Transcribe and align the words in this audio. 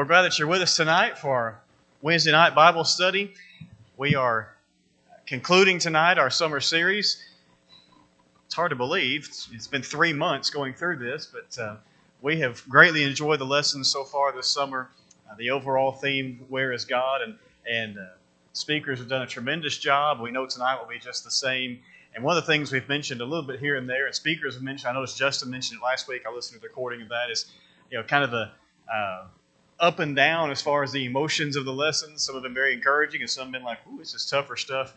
We're 0.00 0.06
glad 0.06 0.22
that 0.22 0.38
you're 0.38 0.48
with 0.48 0.62
us 0.62 0.76
tonight 0.76 1.18
for 1.18 1.34
our 1.36 1.60
Wednesday 2.00 2.32
night 2.32 2.54
Bible 2.54 2.84
study. 2.84 3.34
We 3.98 4.14
are 4.14 4.48
concluding 5.26 5.78
tonight 5.78 6.16
our 6.16 6.30
summer 6.30 6.58
series. 6.58 7.22
It's 8.46 8.54
hard 8.54 8.70
to 8.70 8.76
believe. 8.76 9.28
It's 9.52 9.66
been 9.66 9.82
three 9.82 10.14
months 10.14 10.48
going 10.48 10.72
through 10.72 11.00
this, 11.00 11.30
but 11.30 11.62
uh, 11.62 11.76
we 12.22 12.40
have 12.40 12.66
greatly 12.66 13.04
enjoyed 13.04 13.40
the 13.40 13.44
lessons 13.44 13.90
so 13.90 14.04
far 14.04 14.32
this 14.32 14.46
summer. 14.46 14.88
Uh, 15.30 15.34
the 15.36 15.50
overall 15.50 15.92
theme, 15.92 16.46
Where 16.48 16.72
is 16.72 16.86
God? 16.86 17.20
And, 17.20 17.36
and 17.70 17.98
uh, 17.98 18.06
speakers 18.54 19.00
have 19.00 19.08
done 19.08 19.20
a 19.20 19.26
tremendous 19.26 19.76
job. 19.76 20.18
We 20.18 20.30
know 20.30 20.46
tonight 20.46 20.80
will 20.80 20.88
be 20.88 20.98
just 20.98 21.24
the 21.24 21.30
same. 21.30 21.78
And 22.14 22.24
one 22.24 22.38
of 22.38 22.42
the 22.42 22.50
things 22.50 22.72
we've 22.72 22.88
mentioned 22.88 23.20
a 23.20 23.26
little 23.26 23.46
bit 23.46 23.60
here 23.60 23.76
and 23.76 23.86
there, 23.86 24.06
and 24.06 24.14
speakers 24.14 24.54
have 24.54 24.62
mentioned, 24.62 24.88
I 24.88 24.94
noticed 24.94 25.18
Justin 25.18 25.50
mentioned 25.50 25.80
it 25.82 25.84
last 25.84 26.08
week. 26.08 26.22
I 26.26 26.34
listened 26.34 26.56
to 26.56 26.62
the 26.62 26.68
recording 26.68 27.02
of 27.02 27.10
that, 27.10 27.30
is 27.30 27.52
you 27.90 27.98
know 27.98 28.04
kind 28.04 28.24
of 28.24 28.30
the 28.30 28.50
uh, 28.90 29.26
up 29.80 29.98
and 29.98 30.14
down 30.14 30.50
as 30.50 30.60
far 30.60 30.82
as 30.82 30.92
the 30.92 31.06
emotions 31.06 31.56
of 31.56 31.64
the 31.64 31.72
lessons. 31.72 32.22
Some 32.22 32.34
have 32.34 32.42
been 32.44 32.54
very 32.54 32.74
encouraging, 32.74 33.22
and 33.22 33.30
some 33.30 33.44
have 33.44 33.52
been 33.52 33.62
like, 33.62 33.78
"Ooh, 33.88 33.98
this 33.98 34.14
is 34.14 34.26
tougher 34.26 34.56
stuff." 34.56 34.94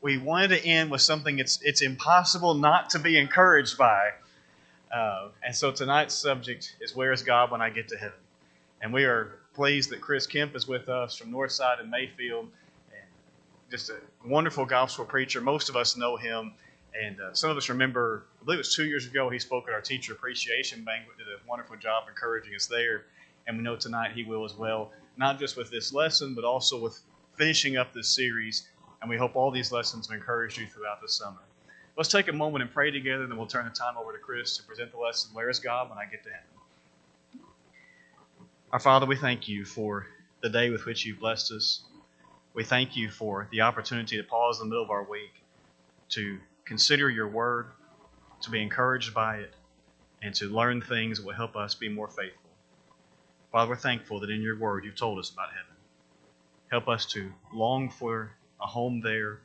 We 0.00 0.18
wanted 0.18 0.48
to 0.48 0.64
end 0.64 0.90
with 0.90 1.02
something 1.02 1.38
it's 1.38 1.60
it's 1.62 1.82
impossible 1.82 2.54
not 2.54 2.90
to 2.90 2.98
be 2.98 3.18
encouraged 3.18 3.76
by. 3.78 4.12
Uh, 4.92 5.28
and 5.44 5.54
so 5.54 5.70
tonight's 5.70 6.14
subject 6.14 6.76
is 6.80 6.96
"Where 6.96 7.12
is 7.12 7.22
God 7.22 7.50
when 7.50 7.60
I 7.60 7.70
get 7.70 7.88
to 7.88 7.96
heaven?" 7.96 8.18
And 8.80 8.92
we 8.92 9.04
are 9.04 9.38
pleased 9.54 9.90
that 9.90 10.00
Chris 10.00 10.26
Kemp 10.26 10.56
is 10.56 10.66
with 10.66 10.88
us 10.88 11.14
from 11.14 11.30
Northside 11.30 11.78
and 11.80 11.90
Mayfield 11.90 12.50
and 12.90 13.04
just 13.70 13.90
a 13.90 13.96
wonderful 14.26 14.64
gospel 14.64 15.04
preacher. 15.04 15.40
Most 15.40 15.68
of 15.68 15.76
us 15.76 15.96
know 15.96 16.16
him, 16.16 16.54
and 17.00 17.20
uh, 17.20 17.34
some 17.34 17.50
of 17.50 17.56
us 17.56 17.68
remember. 17.68 18.24
I 18.40 18.44
believe 18.44 18.56
it 18.56 18.66
was 18.66 18.74
two 18.74 18.86
years 18.86 19.06
ago 19.06 19.28
he 19.30 19.38
spoke 19.38 19.68
at 19.68 19.74
our 19.74 19.80
teacher 19.82 20.14
appreciation 20.14 20.84
banquet. 20.84 21.18
Did 21.18 21.28
a 21.28 21.38
wonderful 21.46 21.76
job 21.76 22.04
encouraging 22.08 22.54
us 22.54 22.66
there, 22.66 23.04
and 23.46 23.56
we 23.56 23.62
know 23.62 23.76
tonight 23.76 24.12
he 24.14 24.24
will 24.24 24.44
as 24.44 24.54
well. 24.54 24.92
Not 25.16 25.38
just 25.38 25.56
with 25.56 25.70
this 25.70 25.92
lesson, 25.92 26.34
but 26.34 26.44
also 26.44 26.80
with 26.80 27.00
finishing 27.36 27.76
up 27.76 27.92
this 27.92 28.08
series. 28.08 28.68
And 29.00 29.10
we 29.10 29.16
hope 29.16 29.36
all 29.36 29.50
these 29.50 29.72
lessons 29.72 30.08
have 30.08 30.16
encouraged 30.16 30.58
you 30.58 30.66
throughout 30.66 31.00
the 31.00 31.08
summer. 31.08 31.40
Let's 31.96 32.08
take 32.08 32.28
a 32.28 32.32
moment 32.32 32.62
and 32.62 32.72
pray 32.72 32.90
together, 32.90 33.26
then 33.26 33.36
we'll 33.36 33.46
turn 33.46 33.66
the 33.66 33.70
time 33.70 33.98
over 33.98 34.12
to 34.12 34.18
Chris 34.18 34.56
to 34.56 34.62
present 34.62 34.92
the 34.92 34.98
lesson. 34.98 35.34
Where 35.34 35.50
is 35.50 35.58
God 35.58 35.90
when 35.90 35.98
I 35.98 36.06
get 36.06 36.22
to 36.24 36.30
heaven? 36.30 37.46
Our 38.72 38.78
Father, 38.78 39.04
we 39.04 39.16
thank 39.16 39.48
you 39.48 39.66
for 39.66 40.06
the 40.42 40.48
day 40.48 40.70
with 40.70 40.86
which 40.86 41.04
you've 41.04 41.20
blessed 41.20 41.52
us. 41.52 41.82
We 42.54 42.64
thank 42.64 42.96
you 42.96 43.10
for 43.10 43.48
the 43.50 43.60
opportunity 43.60 44.16
to 44.16 44.22
pause 44.22 44.60
in 44.60 44.68
the 44.68 44.70
middle 44.70 44.84
of 44.84 44.90
our 44.90 45.04
week 45.04 45.32
to 46.10 46.38
consider 46.64 47.10
your 47.10 47.28
word, 47.28 47.66
to 48.40 48.50
be 48.50 48.62
encouraged 48.62 49.12
by 49.12 49.36
it, 49.36 49.52
and 50.22 50.34
to 50.36 50.46
learn 50.46 50.80
things 50.80 51.18
that 51.18 51.26
will 51.26 51.34
help 51.34 51.56
us 51.56 51.74
be 51.74 51.88
more 51.88 52.08
faithful. 52.08 52.41
Father, 53.52 53.68
we're 53.68 53.76
thankful 53.76 54.18
that 54.20 54.30
in 54.30 54.40
your 54.40 54.58
word 54.58 54.82
you've 54.86 54.96
told 54.96 55.18
us 55.18 55.28
about 55.28 55.50
heaven. 55.50 55.76
Help 56.70 56.88
us 56.88 57.04
to 57.04 57.30
long 57.52 57.90
for 57.90 58.32
a 58.62 58.66
home 58.66 59.02
there. 59.02 59.40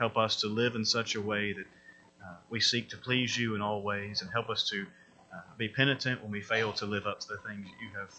Help 0.00 0.16
us 0.16 0.40
to 0.40 0.48
live 0.48 0.74
in 0.74 0.84
such 0.84 1.14
a 1.14 1.20
way 1.20 1.52
that 1.52 1.66
uh, 2.24 2.34
we 2.50 2.58
seek 2.58 2.88
to 2.88 2.96
please 2.96 3.36
you 3.38 3.54
in 3.54 3.62
all 3.62 3.82
ways, 3.82 4.20
and 4.20 4.30
help 4.32 4.50
us 4.50 4.68
to 4.70 4.84
uh, 5.32 5.40
be 5.56 5.68
penitent 5.68 6.20
when 6.22 6.32
we 6.32 6.40
fail 6.40 6.72
to 6.72 6.86
live 6.86 7.06
up 7.06 7.20
to 7.20 7.28
the 7.28 7.36
things 7.48 7.68
you 7.80 7.88
have 7.96 8.12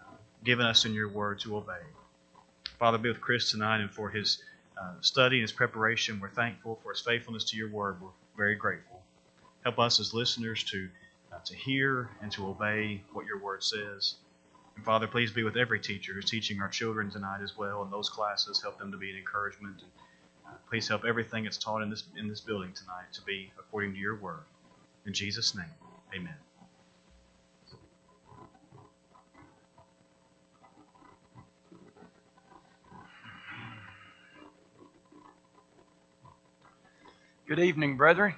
uh, 0.00 0.14
given 0.44 0.64
us 0.64 0.84
in 0.84 0.94
your 0.94 1.08
word 1.08 1.40
to 1.40 1.56
obey. 1.56 1.82
Father, 2.78 2.98
be 2.98 3.08
with 3.08 3.20
Chris 3.20 3.50
tonight 3.50 3.80
and 3.80 3.90
for 3.90 4.10
his 4.10 4.44
uh, 4.80 4.92
study 5.00 5.38
and 5.38 5.42
his 5.42 5.52
preparation. 5.52 6.20
We're 6.20 6.30
thankful 6.30 6.78
for 6.84 6.92
his 6.92 7.00
faithfulness 7.00 7.42
to 7.50 7.56
your 7.56 7.70
word. 7.70 8.00
We're 8.00 8.10
very 8.36 8.54
grateful. 8.54 9.02
Help 9.64 9.80
us 9.80 9.98
as 9.98 10.14
listeners 10.14 10.62
to, 10.64 10.88
uh, 11.32 11.38
to 11.44 11.56
hear 11.56 12.10
and 12.22 12.30
to 12.30 12.46
obey 12.46 13.02
what 13.12 13.26
your 13.26 13.40
word 13.40 13.64
says. 13.64 14.14
And 14.76 14.84
Father, 14.84 15.06
please 15.06 15.32
be 15.32 15.42
with 15.42 15.56
every 15.56 15.80
teacher 15.80 16.12
who's 16.12 16.30
teaching 16.30 16.60
our 16.60 16.68
children 16.68 17.10
tonight 17.10 17.40
as 17.42 17.56
well 17.56 17.82
in 17.82 17.90
those 17.90 18.08
classes. 18.08 18.60
Help 18.62 18.78
them 18.78 18.92
to 18.92 18.98
be 18.98 19.10
an 19.10 19.16
encouragement. 19.16 19.80
And 19.80 19.90
uh, 20.46 20.56
please 20.68 20.86
help 20.86 21.04
everything 21.04 21.44
that's 21.44 21.56
taught 21.56 21.82
in 21.82 21.90
this, 21.90 22.04
in 22.16 22.28
this 22.28 22.40
building 22.40 22.72
tonight 22.72 23.12
to 23.14 23.22
be 23.22 23.50
according 23.58 23.94
to 23.94 23.98
your 23.98 24.16
word. 24.16 24.44
In 25.06 25.12
Jesus' 25.12 25.54
name, 25.54 25.64
amen. 26.14 26.34
Good 37.48 37.60
evening, 37.60 37.96
brethren. 37.96 38.34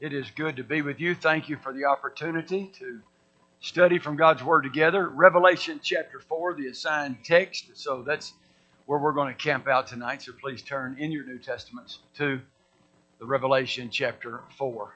It 0.00 0.12
is 0.12 0.28
good 0.32 0.56
to 0.56 0.64
be 0.64 0.82
with 0.82 0.98
you. 0.98 1.14
Thank 1.14 1.48
you 1.48 1.56
for 1.56 1.72
the 1.72 1.84
opportunity 1.84 2.72
to 2.80 3.00
study 3.64 3.98
from 3.98 4.14
God's 4.14 4.44
Word 4.44 4.60
together. 4.60 5.08
Revelation 5.08 5.80
chapter 5.82 6.20
4, 6.20 6.52
the 6.52 6.66
assigned 6.66 7.16
text. 7.24 7.70
So 7.72 8.02
that's 8.02 8.34
where 8.84 8.98
we're 8.98 9.14
going 9.14 9.34
to 9.34 9.42
camp 9.42 9.66
out 9.66 9.86
tonight. 9.86 10.20
So 10.20 10.32
please 10.38 10.60
turn 10.60 10.96
in 10.98 11.10
your 11.10 11.24
New 11.24 11.38
Testaments 11.38 12.00
to 12.18 12.42
the 13.18 13.24
Revelation 13.24 13.88
chapter 13.90 14.42
4. 14.58 14.94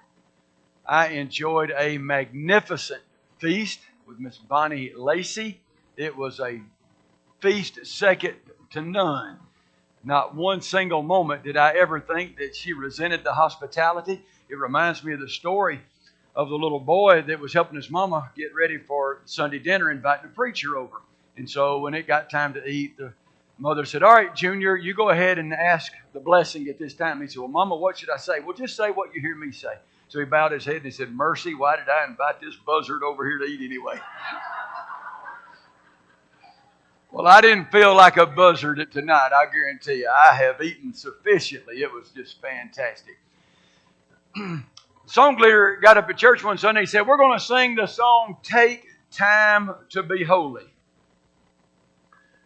I 0.84 1.08
enjoyed 1.08 1.72
a 1.78 1.96
magnificent 1.96 3.00
feast 3.38 3.80
with 4.06 4.20
Miss 4.20 4.36
Bonnie 4.36 4.92
Lacey. 4.94 5.62
It 5.96 6.14
was 6.14 6.38
a 6.38 6.60
feast 7.40 7.86
second 7.86 8.34
to 8.72 8.82
none. 8.82 9.38
Not 10.04 10.34
one 10.34 10.60
single 10.60 11.02
moment 11.02 11.42
did 11.42 11.56
I 11.56 11.72
ever 11.72 12.00
think 12.00 12.36
that 12.36 12.54
she 12.54 12.74
resented 12.74 13.24
the 13.24 13.32
hospitality. 13.32 14.22
It 14.50 14.58
reminds 14.58 15.02
me 15.02 15.14
of 15.14 15.20
the 15.20 15.28
story 15.28 15.80
of 16.34 16.48
the 16.48 16.54
little 16.56 16.80
boy 16.80 17.22
that 17.22 17.40
was 17.40 17.52
helping 17.52 17.76
his 17.76 17.90
mama 17.90 18.30
get 18.36 18.54
ready 18.54 18.78
for 18.78 19.20
Sunday 19.24 19.58
dinner, 19.58 19.90
inviting 19.90 20.26
a 20.26 20.28
preacher 20.28 20.76
over. 20.76 21.02
And 21.36 21.48
so 21.48 21.78
when 21.80 21.94
it 21.94 22.06
got 22.06 22.30
time 22.30 22.54
to 22.54 22.64
eat, 22.66 22.96
the 22.96 23.12
mother 23.58 23.84
said, 23.84 24.02
All 24.02 24.12
right, 24.12 24.34
Junior, 24.34 24.76
you 24.76 24.94
go 24.94 25.10
ahead 25.10 25.38
and 25.38 25.52
ask 25.52 25.92
the 26.12 26.20
blessing 26.20 26.68
at 26.68 26.78
this 26.78 26.94
time. 26.94 27.20
He 27.20 27.26
said, 27.28 27.38
Well, 27.38 27.48
Mama, 27.48 27.76
what 27.76 27.98
should 27.98 28.10
I 28.10 28.16
say? 28.16 28.40
Well, 28.40 28.56
just 28.56 28.76
say 28.76 28.90
what 28.90 29.14
you 29.14 29.20
hear 29.20 29.36
me 29.36 29.52
say. 29.52 29.74
So 30.08 30.18
he 30.18 30.24
bowed 30.24 30.52
his 30.52 30.64
head 30.64 30.76
and 30.76 30.84
he 30.84 30.90
said, 30.90 31.12
Mercy, 31.12 31.54
why 31.54 31.76
did 31.76 31.88
I 31.88 32.06
invite 32.06 32.40
this 32.40 32.56
buzzard 32.56 33.02
over 33.02 33.26
here 33.28 33.38
to 33.38 33.44
eat 33.44 33.60
anyway? 33.64 34.00
Well, 37.10 37.26
I 37.26 37.40
didn't 37.40 37.72
feel 37.72 37.94
like 37.94 38.18
a 38.18 38.26
buzzard 38.26 38.92
tonight, 38.92 39.30
I 39.34 39.46
guarantee 39.50 40.00
you. 40.00 40.10
I 40.10 40.34
have 40.34 40.60
eaten 40.60 40.92
sufficiently. 40.92 41.76
It 41.80 41.90
was 41.90 42.10
just 42.10 42.40
fantastic. 42.42 43.18
song 45.08 45.38
leader 45.38 45.78
got 45.80 45.96
up 45.96 46.08
at 46.10 46.18
church 46.18 46.44
one 46.44 46.58
Sunday 46.58 46.80
and 46.80 46.88
said, 46.88 47.06
We're 47.06 47.16
going 47.16 47.38
to 47.38 47.44
sing 47.44 47.74
the 47.74 47.86
song 47.86 48.36
Take 48.42 48.84
Time 49.10 49.74
to 49.90 50.02
Be 50.02 50.22
Holy. 50.22 50.64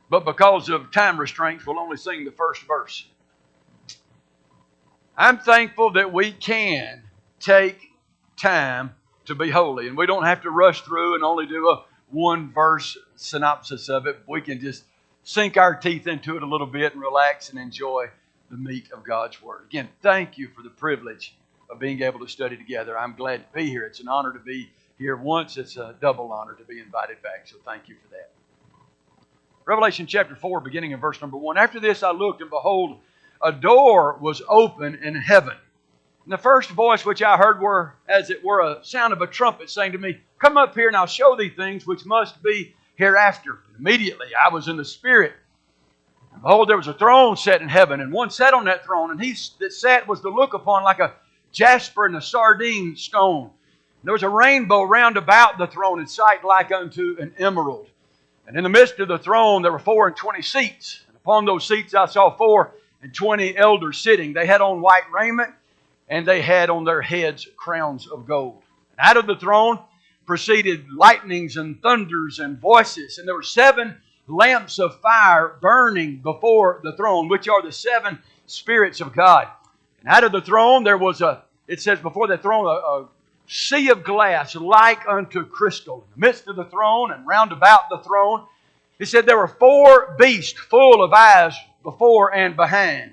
But 0.09 0.25
because 0.25 0.69
of 0.69 0.93
time 0.93 1.19
restraints, 1.19 1.67
we'll 1.67 1.79
only 1.79 1.97
sing 1.97 2.25
the 2.25 2.31
first 2.31 2.63
verse. 2.63 3.07
I'm 5.17 5.39
thankful 5.39 5.93
that 5.93 6.13
we 6.13 6.33
can 6.33 7.03
take 7.41 7.79
time 8.37 8.95
to 9.25 9.35
be 9.35 9.51
holy, 9.51 9.89
and 9.89 9.97
we 9.97 10.07
don't 10.07 10.25
have 10.25 10.43
to 10.43 10.51
rush 10.51 10.83
through 10.83 11.15
and 11.15 11.25
only 11.25 11.47
do 11.47 11.69
a 11.69 11.85
one 12.11 12.53
verse 12.53 12.97
synopsis 13.17 13.89
of 13.89 14.07
it. 14.07 14.21
We 14.29 14.41
can 14.41 14.61
just 14.61 14.85
sink 15.25 15.57
our 15.57 15.75
teeth 15.75 16.07
into 16.07 16.37
it 16.37 16.43
a 16.43 16.47
little 16.47 16.67
bit 16.67 16.93
and 16.93 17.03
relax 17.03 17.51
and 17.51 17.59
enjoy 17.59 18.07
the 18.51 18.57
meat 18.57 18.91
of 18.93 19.03
God's 19.05 19.43
Word. 19.43 19.65
Again, 19.67 19.89
thank 20.01 20.39
you 20.39 20.49
for 20.55 20.63
the 20.63 20.71
privilege 20.71 21.35
of 21.73 21.79
being 21.79 22.03
able 22.03 22.21
to 22.21 22.29
study 22.29 22.57
together. 22.57 22.97
I'm 22.97 23.17
glad 23.17 23.39
to 23.39 23.59
be 23.59 23.69
here. 23.69 23.85
It's 23.85 24.01
an 24.01 24.09
honor 24.09 24.33
to 24.35 24.39
be 24.39 24.71
here 24.99 25.17
once, 25.17 25.57
it's 25.57 25.79
a 25.79 25.97
double 26.01 26.31
honor 26.31 26.55
to 26.55 26.65
be 26.65 26.79
invited 26.79 27.21
back. 27.23 27.49
So 27.49 27.57
thank 27.65 27.89
you 27.89 27.97
for 27.97 28.09
that. 28.15 28.31
Revelation 29.65 30.07
chapter 30.07 30.37
4, 30.37 30.61
beginning 30.61 30.93
in 30.93 31.01
verse 31.01 31.21
number 31.21 31.39
1. 31.39 31.57
After 31.57 31.81
this 31.81 32.03
I 32.03 32.13
looked, 32.13 32.43
and 32.43 32.51
behold, 32.51 33.01
a 33.43 33.53
door 33.53 34.19
was 34.21 34.43
open 34.49 34.97
in 34.97 35.15
heaven. 35.15 35.57
And 36.25 36.33
the 36.33 36.39
first 36.39 36.71
voice 36.71 37.05
which 37.05 37.23
I 37.23 37.37
heard 37.37 37.61
were, 37.61 37.95
as 38.07 38.31
it 38.31 38.45
were, 38.45 38.61
a 38.61 38.85
sound 38.85 39.13
of 39.13 39.23
a 39.23 39.27
trumpet 39.27 39.71
saying 39.71 39.93
to 39.93 39.99
me, 39.99 40.21
Come 40.39 40.57
up 40.57 40.75
here 40.75 40.89
and 40.89 40.97
I'll 40.97 41.07
show 41.07 41.37
thee 41.37 41.49
things 41.49 41.87
which 41.87 42.05
must 42.05 42.43
be 42.43 42.75
hereafter. 42.97 43.61
And 43.69 43.79
immediately 43.79 44.29
I 44.47 44.53
was 44.53 44.69
in 44.69 44.77
the 44.77 44.85
Spirit. 44.85 45.33
And 46.33 46.43
behold, 46.43 46.69
there 46.69 46.77
was 46.77 46.87
a 46.87 46.95
throne 46.95 47.37
set 47.37 47.63
in 47.63 47.69
heaven, 47.69 48.01
and 48.01 48.13
one 48.13 48.31
sat 48.31 48.55
on 48.55 48.67
that 48.67 48.85
throne, 48.85 49.11
and 49.11 49.21
he 49.21 49.35
that 49.59 49.73
sat 49.73 50.07
was 50.07 50.21
to 50.21 50.29
look 50.29 50.55
upon 50.55 50.85
like 50.85 51.01
a 51.01 51.15
jasper 51.53 52.07
and 52.07 52.17
a 52.17 52.21
sardine 52.21 52.97
stone. 52.97 53.51
There 54.05 54.13
was 54.13 54.25
a 54.25 54.29
rainbow 54.29 54.83
round 54.83 55.17
about 55.17 55.59
the 55.59 55.69
throne 55.69 56.01
in 56.01 56.07
sight 56.09 56.45
like 56.45 56.73
unto 56.73 57.17
an 57.21 57.35
emerald. 57.39 57.89
And 58.49 58.57
in 58.57 58.65
the 58.65 58.69
midst 58.69 58.99
of 58.99 59.09
the 59.09 59.19
throne 59.19 59.63
there 59.63 59.71
were 59.71 59.79
four 59.79 60.09
and 60.09 60.17
twenty 60.17 60.43
seats. 60.43 61.05
And 61.07 61.17
upon 61.17 61.45
those 61.45 61.67
seats 61.67 61.95
I 61.95 62.07
saw 62.07 62.37
four 62.37 62.75
and 63.03 63.15
twenty 63.15 63.57
elders 63.57 63.99
sitting. 63.99 64.33
They 64.33 64.47
had 64.47 64.61
on 64.61 64.81
white 64.81 65.11
raiment, 65.13 65.51
and 66.09 66.27
they 66.27 66.43
had 66.43 66.71
on 66.71 66.85
their 66.85 67.03
heads 67.03 67.47
crowns 67.57 68.09
of 68.09 68.27
gold. 68.27 68.63
And 68.91 68.99
out 69.01 69.17
of 69.17 69.27
the 69.27 69.37
throne 69.37 69.79
proceeded 70.27 70.91
lightnings 70.91 71.57
and 71.57 71.81
thunders 71.83 72.39
and 72.39 72.59
voices. 72.59 73.19
And 73.19 73.29
there 73.29 73.35
were 73.35 73.43
seven 73.43 73.97
lamps 74.27 74.79
of 74.79 75.01
fire 75.01 75.59
burning 75.61 76.17
before 76.19 76.81
the 76.83 76.97
throne, 76.97 77.29
which 77.29 77.49
are 77.49 77.63
the 77.63 77.73
seven 77.73 78.19
spirits 78.47 79.01
of 79.01 79.13
God. 79.13 79.49
And 80.03 80.13
out 80.13 80.25
of 80.25 80.33
the 80.33 80.41
throne 80.41 80.85
there 80.85 80.99
was 80.99 81.21
a, 81.21 81.45
it 81.67 81.81
says 81.81 82.01
before 82.01 82.27
the 82.27 82.39
throne, 82.39 82.67
a, 82.67 82.71
a 82.71 83.09
sea 83.47 83.91
of 83.91 84.05
glass 84.05 84.55
like 84.55 85.07
unto 85.09 85.45
crystal 85.45 86.05
in 86.15 86.21
the 86.21 86.27
midst 86.27 86.49
of 86.49 86.57
the 86.57 86.65
throne 86.65 87.13
and 87.13 87.27
round 87.27 87.53
about 87.53 87.89
the 87.89 87.99
throne. 87.99 88.45
He 88.99 89.05
said 89.05 89.27
there 89.27 89.39
were 89.39 89.49
four 89.49 90.17
beasts 90.19 90.59
full 90.59 91.03
of 91.03 91.13
eyes 91.13 91.55
before 91.83 92.35
and 92.35 92.57
behind. 92.57 93.13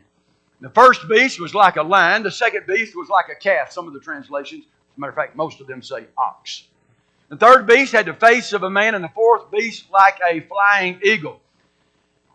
The 0.62 0.70
first 0.70 1.08
beast 1.08 1.40
was 1.40 1.56
like 1.56 1.78
a 1.78 1.84
lion. 1.84 2.24
The 2.24 2.32
second 2.32 2.66
beast 2.68 2.96
was 2.96 3.10
like 3.10 3.30
a 3.30 3.36
calf. 3.36 3.72
Some 3.72 3.88
of 3.88 3.94
the 3.94 4.00
translations, 4.00 4.66
as 4.66 4.98
a 4.98 5.00
matter 5.00 5.12
of 5.12 5.16
fact, 5.16 5.36
most 5.36 5.62
of 5.62 5.68
them 5.68 5.82
say 5.82 6.06
ox. 6.18 6.64
The 7.30 7.38
third 7.38 7.66
beast 7.66 7.94
had 7.94 8.08
the 8.08 8.14
face 8.14 8.54
of 8.54 8.64
a 8.64 8.70
man, 8.70 8.96
and 8.96 9.04
the 9.04 9.10
fourth 9.10 9.50
beast 9.52 9.86
like 9.92 10.20
a 10.28 10.42
flying 10.42 11.00
eagle. 11.04 11.40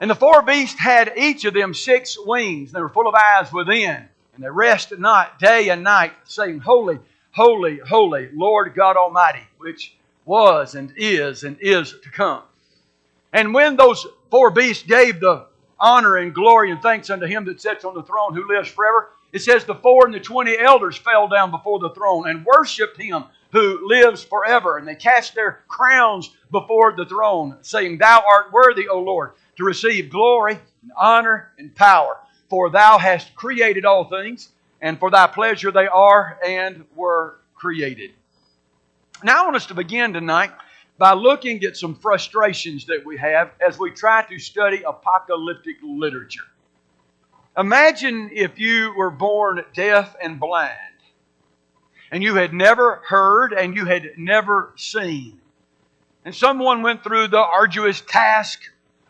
And 0.00 0.10
the 0.10 0.14
four 0.14 0.40
beasts 0.42 0.78
had 0.78 1.12
each 1.16 1.44
of 1.44 1.52
them 1.54 1.74
six 1.74 2.16
wings. 2.18 2.72
They 2.72 2.80
were 2.80 2.88
full 2.88 3.08
of 3.08 3.14
eyes 3.14 3.52
within, 3.52 4.08
and 4.34 4.44
they 4.44 4.50
rested 4.50 5.00
not 5.00 5.38
day 5.38 5.68
and 5.68 5.82
night, 5.82 6.12
saying, 6.24 6.60
Holy, 6.60 6.98
holy, 7.32 7.78
holy, 7.78 8.30
Lord 8.32 8.74
God 8.74 8.96
Almighty, 8.96 9.46
which 9.58 9.96
was 10.24 10.74
and 10.74 10.92
is 10.96 11.44
and 11.44 11.56
is 11.60 11.94
to 12.02 12.10
come. 12.10 12.42
And 13.32 13.52
when 13.52 13.76
those 13.76 14.06
four 14.30 14.50
beasts 14.50 14.84
gave 14.84 15.20
the 15.20 15.46
honor 15.78 16.16
and 16.16 16.34
glory 16.34 16.70
and 16.70 16.80
thanks 16.80 17.10
unto 17.10 17.26
him 17.26 17.44
that 17.44 17.60
sits 17.60 17.84
on 17.84 17.94
the 17.94 18.02
throne 18.02 18.34
who 18.34 18.48
lives 18.48 18.68
forever. 18.68 19.10
It 19.32 19.40
says 19.42 19.64
the 19.64 19.74
four 19.74 20.06
and 20.06 20.14
the 20.14 20.20
twenty 20.20 20.56
elders 20.56 20.96
fell 20.96 21.28
down 21.28 21.50
before 21.50 21.78
the 21.78 21.90
throne 21.90 22.28
and 22.28 22.44
worshiped 22.44 22.96
him 22.96 23.24
who 23.52 23.86
lives 23.86 24.22
forever. 24.22 24.78
And 24.78 24.86
they 24.86 24.94
cast 24.94 25.34
their 25.34 25.60
crowns 25.68 26.30
before 26.50 26.94
the 26.96 27.06
throne, 27.06 27.58
saying, 27.62 27.98
Thou 27.98 28.22
art 28.26 28.52
worthy, 28.52 28.88
O 28.88 29.00
Lord, 29.00 29.32
to 29.56 29.64
receive 29.64 30.10
glory 30.10 30.58
and 30.82 30.92
honor 30.96 31.52
and 31.58 31.74
power. 31.74 32.18
For 32.54 32.70
thou 32.70 32.98
hast 32.98 33.34
created 33.34 33.84
all 33.84 34.04
things, 34.04 34.52
and 34.80 34.96
for 34.96 35.10
thy 35.10 35.26
pleasure 35.26 35.72
they 35.72 35.88
are 35.88 36.38
and 36.46 36.84
were 36.94 37.40
created. 37.56 38.12
Now 39.24 39.40
I 39.40 39.44
want 39.44 39.56
us 39.56 39.66
to 39.66 39.74
begin 39.74 40.12
tonight 40.12 40.52
by 40.96 41.14
looking 41.14 41.64
at 41.64 41.76
some 41.76 41.96
frustrations 41.96 42.86
that 42.86 43.04
we 43.04 43.16
have 43.16 43.50
as 43.60 43.76
we 43.76 43.90
try 43.90 44.22
to 44.28 44.38
study 44.38 44.84
apocalyptic 44.86 45.78
literature. 45.82 46.44
Imagine 47.58 48.30
if 48.32 48.56
you 48.56 48.94
were 48.96 49.10
born 49.10 49.64
deaf 49.74 50.14
and 50.22 50.38
blind, 50.38 50.70
and 52.12 52.22
you 52.22 52.36
had 52.36 52.54
never 52.54 53.02
heard 53.08 53.52
and 53.52 53.74
you 53.74 53.84
had 53.84 54.12
never 54.16 54.74
seen, 54.76 55.40
and 56.24 56.32
someone 56.32 56.82
went 56.82 57.02
through 57.02 57.26
the 57.26 57.36
arduous 57.36 58.00
task 58.00 58.60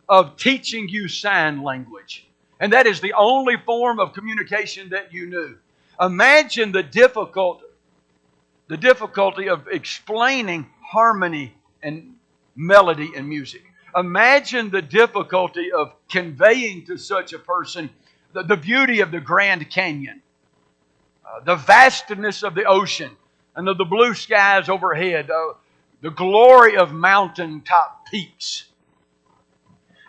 of 0.09 0.39
teaching 0.39 0.89
you 0.89 1.09
sign 1.09 1.63
language, 1.63 2.27
and 2.61 2.73
that 2.73 2.87
is 2.87 3.01
the 3.01 3.13
only 3.15 3.57
form 3.57 3.99
of 4.01 4.13
communication 4.13 4.91
that 4.91 5.13
you 5.13 5.27
knew. 5.27 5.57
Imagine 6.01 6.73
the 6.73 6.83
difficult 6.83 7.63
the 8.67 8.77
difficulty 8.79 9.49
of 9.51 9.69
explaining 9.69 10.67
harmony 10.81 11.55
and 11.83 12.15
melody 12.57 13.13
and 13.15 13.29
music. 13.29 13.63
Imagine 13.95 14.71
the 14.71 14.81
difficulty 14.81 15.71
of 15.71 15.93
conveying 16.09 16.85
to 16.87 16.97
such 16.97 17.35
a 17.35 17.39
person 17.39 17.91
the, 18.33 18.43
the 18.43 18.57
beauty 18.57 19.01
of 19.01 19.11
the 19.11 19.21
Grand 19.21 19.71
Canyon, 19.71 20.21
uh, 21.25 21.41
the 21.45 21.55
vastness 21.55 22.43
of 22.43 22.55
the 22.55 22.65
ocean, 22.65 23.11
and 23.55 23.69
of 23.69 23.79
the 23.79 23.85
blue 23.85 24.15
skies 24.15 24.69
overhead, 24.69 25.31
uh, 25.31 25.55
the 26.03 26.11
glory 26.11 26.77
of 26.77 26.93
mountaintop 26.93 28.07
peaks. 28.11 28.65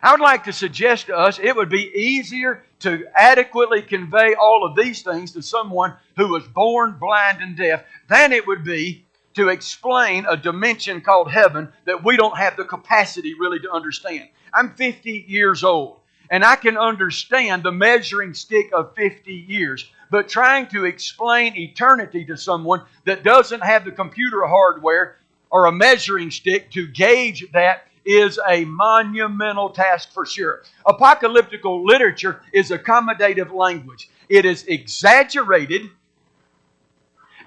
I 0.05 0.11
would 0.11 0.21
like 0.21 0.43
to 0.43 0.53
suggest 0.53 1.07
to 1.07 1.17
us 1.17 1.39
it 1.39 1.55
would 1.55 1.69
be 1.69 1.91
easier 1.95 2.63
to 2.81 3.07
adequately 3.15 3.81
convey 3.81 4.35
all 4.35 4.63
of 4.63 4.75
these 4.75 5.01
things 5.01 5.31
to 5.31 5.41
someone 5.41 5.95
who 6.15 6.27
was 6.27 6.43
born 6.43 6.97
blind 6.99 7.41
and 7.41 7.57
deaf 7.57 7.83
than 8.07 8.31
it 8.31 8.45
would 8.45 8.63
be 8.63 9.03
to 9.33 9.49
explain 9.49 10.27
a 10.29 10.37
dimension 10.37 11.01
called 11.01 11.31
heaven 11.31 11.73
that 11.85 12.03
we 12.03 12.17
don't 12.17 12.37
have 12.37 12.55
the 12.55 12.65
capacity 12.65 13.33
really 13.33 13.59
to 13.61 13.71
understand. 13.71 14.29
I'm 14.53 14.75
50 14.75 15.25
years 15.27 15.63
old, 15.63 15.97
and 16.29 16.45
I 16.45 16.55
can 16.55 16.77
understand 16.77 17.63
the 17.63 17.71
measuring 17.71 18.35
stick 18.35 18.69
of 18.73 18.93
50 18.93 19.33
years, 19.33 19.89
but 20.11 20.29
trying 20.29 20.67
to 20.67 20.85
explain 20.85 21.57
eternity 21.57 22.25
to 22.25 22.37
someone 22.37 22.83
that 23.05 23.23
doesn't 23.23 23.63
have 23.63 23.83
the 23.83 23.91
computer 23.91 24.45
hardware 24.45 25.17
or 25.49 25.65
a 25.65 25.71
measuring 25.71 26.29
stick 26.29 26.69
to 26.73 26.85
gauge 26.85 27.51
that 27.53 27.87
is 28.05 28.39
a 28.47 28.65
monumental 28.65 29.69
task 29.69 30.13
for 30.13 30.25
sure. 30.25 30.63
Apocalyptical 30.85 31.83
literature 31.83 32.41
is 32.53 32.69
accommodative 32.69 33.51
language. 33.51 34.09
It 34.29 34.45
is 34.45 34.63
exaggerated 34.67 35.89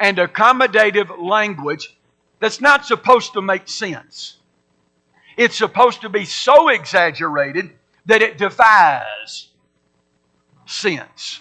and 0.00 0.18
accommodative 0.18 1.18
language 1.18 1.96
that's 2.40 2.60
not 2.60 2.84
supposed 2.84 3.32
to 3.34 3.42
make 3.42 3.68
sense. 3.68 4.38
It's 5.36 5.56
supposed 5.56 6.00
to 6.00 6.08
be 6.08 6.24
so 6.24 6.68
exaggerated 6.68 7.70
that 8.06 8.22
it 8.22 8.38
defies 8.38 9.48
sense. 10.66 11.40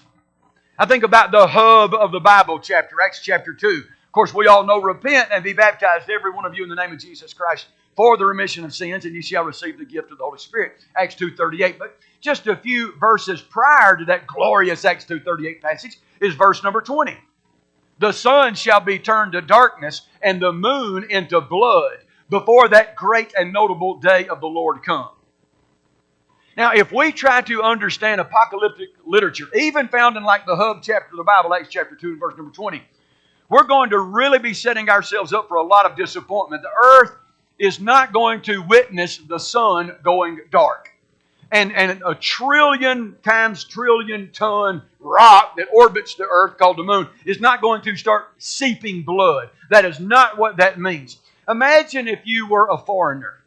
I 0.78 0.86
think 0.86 1.04
about 1.04 1.32
the 1.32 1.48
hub 1.48 1.96
of 1.96 2.12
the 2.12 2.20
Bible 2.20 2.60
chapter, 2.60 3.02
Acts 3.02 3.22
chapter 3.24 3.54
2. 3.54 3.68
Of 3.68 4.12
course, 4.12 4.34
we 4.34 4.48
all 4.48 4.64
know 4.64 4.80
repent 4.80 5.30
and 5.32 5.44
be 5.44 5.54
baptized, 5.54 6.10
every 6.10 6.32
one 6.32 6.46
of 6.46 6.54
you, 6.54 6.64
in 6.64 6.70
the 6.70 6.76
name 6.76 6.92
of 6.92 7.00
Jesus 7.00 7.34
Christ 7.34 7.66
for 7.98 8.16
the 8.16 8.26
remission 8.26 8.64
of 8.64 8.74
sins, 8.74 9.06
and 9.06 9.16
you 9.16 9.24
shall 9.24 9.44
receive 9.44 9.78
the 9.80 9.84
gift 9.84 10.12
of 10.12 10.20
the 10.20 10.24
Holy 10.24 10.38
Spirit. 10.38 10.74
Acts 10.96 11.16
2.38. 11.16 11.80
But 11.80 11.98
just 12.22 12.46
a 12.46 12.56
few 12.56 12.96
verses 13.00 13.42
prior 13.42 13.98
to 13.98 14.06
that 14.06 14.28
glorious 14.28 14.86
Acts 14.86 15.04
2.38 15.06 15.62
passage 15.62 15.98
is 16.22 16.36
verse 16.36 16.64
number 16.64 16.80
20. 16.80 17.18
The 18.00 18.12
sun 18.12 18.54
shall 18.54 18.80
be 18.80 19.00
turned 19.00 19.32
to 19.32 19.42
darkness 19.42 20.04
and 20.22 20.40
the 20.40 20.54
moon 20.54 21.08
into 21.10 21.42
blood 21.42 21.98
before 22.30 22.68
that 22.70 22.96
great 22.96 23.34
and 23.36 23.52
notable 23.52 24.00
day 24.00 24.28
of 24.28 24.42
the 24.42 24.48
Lord 24.48 24.84
come. 24.84 25.10
Now, 26.56 26.74
if 26.74 26.92
we 26.92 27.12
try 27.12 27.42
to 27.42 27.64
understand 27.64 28.22
apocalyptic 28.22 28.90
literature, 29.06 29.48
even 29.56 29.88
found 29.88 30.18
in 30.18 30.24
like 30.24 30.46
the 30.46 30.56
hub 30.56 30.84
chapter 30.84 31.14
of 31.14 31.18
the 31.18 31.24
Bible, 31.24 31.54
Acts 31.54 31.70
chapter 31.70 31.96
2 31.96 32.10
and 32.10 32.20
verse 32.20 32.38
number 32.38 32.52
20, 32.52 32.84
we're 33.50 33.64
going 33.64 33.90
to 33.90 34.00
really 34.00 34.40
be 34.40 34.54
setting 34.54 34.90
ourselves 34.90 35.34
up 35.34 35.48
for 35.48 35.58
a 35.58 35.64
lot 35.64 35.90
of 35.90 35.96
disappointment. 35.96 36.62
The 36.62 36.70
earth 36.70 37.16
is 37.60 37.80
not 37.80 38.14
going 38.14 38.42
to 38.42 38.62
witness 38.62 39.18
the 39.18 39.40
sun 39.40 39.96
going 40.04 40.40
dark 40.52 40.92
and, 41.52 41.74
and 41.74 42.02
a 42.06 42.16
trillion 42.16 43.16
times 43.24 43.64
trillion 43.64 44.32
ton 44.32 44.82
rock 45.00 45.56
that 45.58 45.68
orbits 45.74 46.16
the 46.16 46.28
earth 46.30 46.58
called 46.58 46.78
the 46.78 46.84
moon 46.84 47.08
is 47.26 47.40
not 47.40 47.62
going 47.62 47.82
to 47.84 47.96
start 47.96 48.30
seeping 48.38 49.04
blood. 49.04 49.50
That 49.70 49.86
is 49.86 50.00
not 50.00 50.38
what 50.38 50.58
that 50.58 50.80
means. 50.80 51.18
Imagine 51.48 52.08
if 52.08 52.20
you 52.26 52.48
were 52.48 52.68
a 52.70 52.78
foreigner 52.78 53.42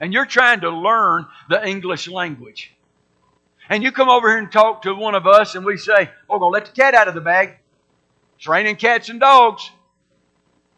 and 0.00 0.12
you're 0.12 0.26
trying 0.26 0.60
to 0.60 0.70
learn 0.70 1.26
the 1.48 1.66
English 1.66 2.08
language. 2.08 2.72
And 3.68 3.82
you 3.82 3.92
come 3.92 4.08
over 4.08 4.28
here 4.28 4.38
and 4.38 4.52
talk 4.52 4.82
to 4.82 4.94
one 4.94 5.14
of 5.14 5.26
us, 5.26 5.54
and 5.54 5.64
we 5.64 5.78
say, 5.78 6.10
oh, 6.28 6.34
We're 6.34 6.38
going 6.38 6.52
to 6.52 6.54
let 6.54 6.66
the 6.66 6.72
cat 6.72 6.94
out 6.94 7.08
of 7.08 7.14
the 7.14 7.22
bag. 7.22 7.56
It's 8.36 8.46
raining 8.46 8.76
cats 8.76 9.08
and 9.08 9.18
dogs. 9.18 9.70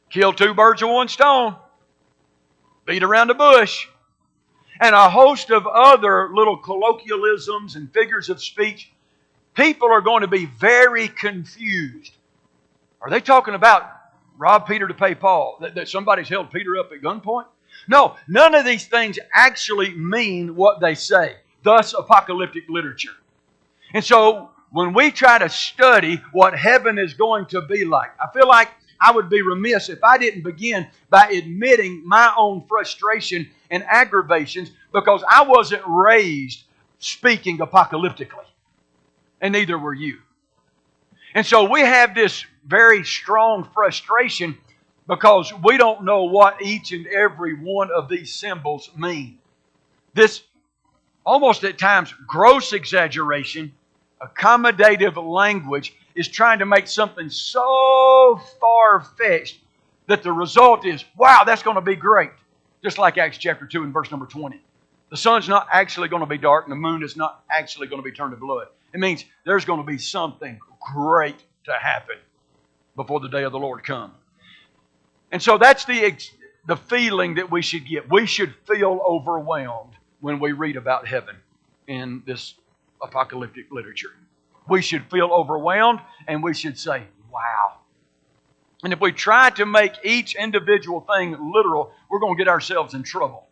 Kill 0.08 0.32
two 0.32 0.54
birds 0.54 0.82
with 0.82 0.92
one 0.92 1.08
stone. 1.08 1.56
Beat 2.86 3.02
around 3.02 3.28
the 3.28 3.34
bush 3.34 3.88
and 4.80 4.94
a 4.94 5.10
host 5.10 5.50
of 5.50 5.66
other 5.66 6.30
little 6.32 6.56
colloquialisms 6.56 7.76
and 7.76 7.92
figures 7.92 8.28
of 8.28 8.42
speech, 8.42 8.92
people 9.54 9.90
are 9.90 10.00
going 10.00 10.20
to 10.20 10.28
be 10.28 10.46
very 10.46 11.08
confused. 11.08 12.12
Are 13.00 13.10
they 13.10 13.20
talking 13.20 13.54
about 13.54 13.90
rob 14.38 14.66
Peter 14.66 14.86
to 14.86 14.94
pay 14.94 15.14
Paul? 15.14 15.58
That, 15.60 15.74
that 15.74 15.88
somebody's 15.88 16.28
held 16.28 16.50
Peter 16.50 16.78
up 16.78 16.92
at 16.92 17.02
gunpoint? 17.02 17.46
No, 17.88 18.16
none 18.28 18.54
of 18.54 18.64
these 18.64 18.86
things 18.86 19.18
actually 19.34 19.94
mean 19.94 20.56
what 20.56 20.80
they 20.80 20.94
say. 20.94 21.36
Thus, 21.62 21.94
apocalyptic 21.94 22.68
literature. 22.68 23.16
And 23.92 24.04
so, 24.04 24.50
when 24.70 24.92
we 24.92 25.10
try 25.10 25.38
to 25.38 25.48
study 25.48 26.20
what 26.32 26.56
heaven 26.56 26.98
is 26.98 27.14
going 27.14 27.46
to 27.46 27.62
be 27.62 27.84
like, 27.84 28.10
I 28.20 28.28
feel 28.32 28.48
like 28.48 28.68
I 29.00 29.12
would 29.12 29.28
be 29.28 29.42
remiss 29.42 29.88
if 29.88 30.02
I 30.02 30.18
didn't 30.18 30.42
begin 30.42 30.86
by 31.10 31.28
admitting 31.28 32.02
my 32.06 32.32
own 32.36 32.64
frustration 32.68 33.50
and 33.70 33.84
aggravations 33.84 34.70
because 34.92 35.22
I 35.28 35.42
wasn't 35.42 35.82
raised 35.86 36.64
speaking 36.98 37.58
apocalyptically, 37.58 38.46
and 39.40 39.52
neither 39.52 39.78
were 39.78 39.94
you. 39.94 40.18
And 41.34 41.44
so 41.44 41.70
we 41.70 41.80
have 41.80 42.14
this 42.14 42.46
very 42.64 43.04
strong 43.04 43.68
frustration 43.74 44.56
because 45.06 45.52
we 45.62 45.76
don't 45.76 46.04
know 46.04 46.24
what 46.24 46.62
each 46.62 46.92
and 46.92 47.06
every 47.06 47.54
one 47.54 47.90
of 47.90 48.08
these 48.08 48.34
symbols 48.34 48.90
mean. 48.96 49.38
This 50.14 50.42
almost 51.24 51.64
at 51.64 51.78
times 51.78 52.14
gross 52.26 52.72
exaggeration, 52.72 53.72
accommodative 54.20 55.16
language 55.22 55.94
is 56.16 56.26
trying 56.26 56.58
to 56.58 56.66
make 56.66 56.88
something 56.88 57.28
so 57.30 58.40
far 58.58 59.02
fetched 59.02 59.60
that 60.08 60.22
the 60.22 60.32
result 60.32 60.86
is, 60.86 61.04
wow, 61.16 61.42
that's 61.44 61.62
going 61.62 61.76
to 61.76 61.82
be 61.82 61.94
great. 61.94 62.30
Just 62.82 62.98
like 62.98 63.18
Acts 63.18 63.38
chapter 63.38 63.66
2 63.66 63.84
and 63.84 63.92
verse 63.92 64.10
number 64.10 64.26
20. 64.26 64.60
The 65.10 65.16
sun's 65.16 65.48
not 65.48 65.68
actually 65.70 66.08
going 66.08 66.20
to 66.20 66.26
be 66.26 66.38
dark 66.38 66.64
and 66.64 66.72
the 66.72 66.76
moon 66.76 67.02
is 67.02 67.16
not 67.16 67.44
actually 67.50 67.86
going 67.86 68.02
to 68.02 68.04
be 68.04 68.12
turned 68.14 68.32
to 68.32 68.36
blood. 68.36 68.68
It 68.94 68.98
means 68.98 69.24
there's 69.44 69.64
going 69.64 69.80
to 69.80 69.86
be 69.86 69.98
something 69.98 70.58
great 70.94 71.38
to 71.64 71.72
happen 71.72 72.16
before 72.96 73.20
the 73.20 73.28
day 73.28 73.44
of 73.44 73.52
the 73.52 73.58
Lord 73.58 73.84
come. 73.84 74.12
And 75.30 75.42
so 75.42 75.58
that's 75.58 75.84
the, 75.84 76.16
the 76.66 76.76
feeling 76.76 77.34
that 77.34 77.50
we 77.50 77.62
should 77.62 77.86
get. 77.86 78.10
We 78.10 78.26
should 78.26 78.54
feel 78.66 79.00
overwhelmed 79.06 79.94
when 80.20 80.38
we 80.38 80.52
read 80.52 80.76
about 80.76 81.06
heaven 81.06 81.36
in 81.86 82.22
this 82.26 82.54
apocalyptic 83.02 83.70
literature. 83.70 84.14
We 84.68 84.82
should 84.82 85.04
feel 85.10 85.28
overwhelmed 85.32 86.00
and 86.26 86.42
we 86.42 86.54
should 86.54 86.78
say, 86.78 87.04
wow. 87.30 87.78
And 88.82 88.92
if 88.92 89.00
we 89.00 89.12
try 89.12 89.50
to 89.50 89.66
make 89.66 89.92
each 90.04 90.34
individual 90.34 91.00
thing 91.00 91.36
literal, 91.52 91.92
we're 92.10 92.18
going 92.18 92.36
to 92.36 92.38
get 92.38 92.48
ourselves 92.48 92.94
in 92.94 93.02
trouble. 93.02 93.46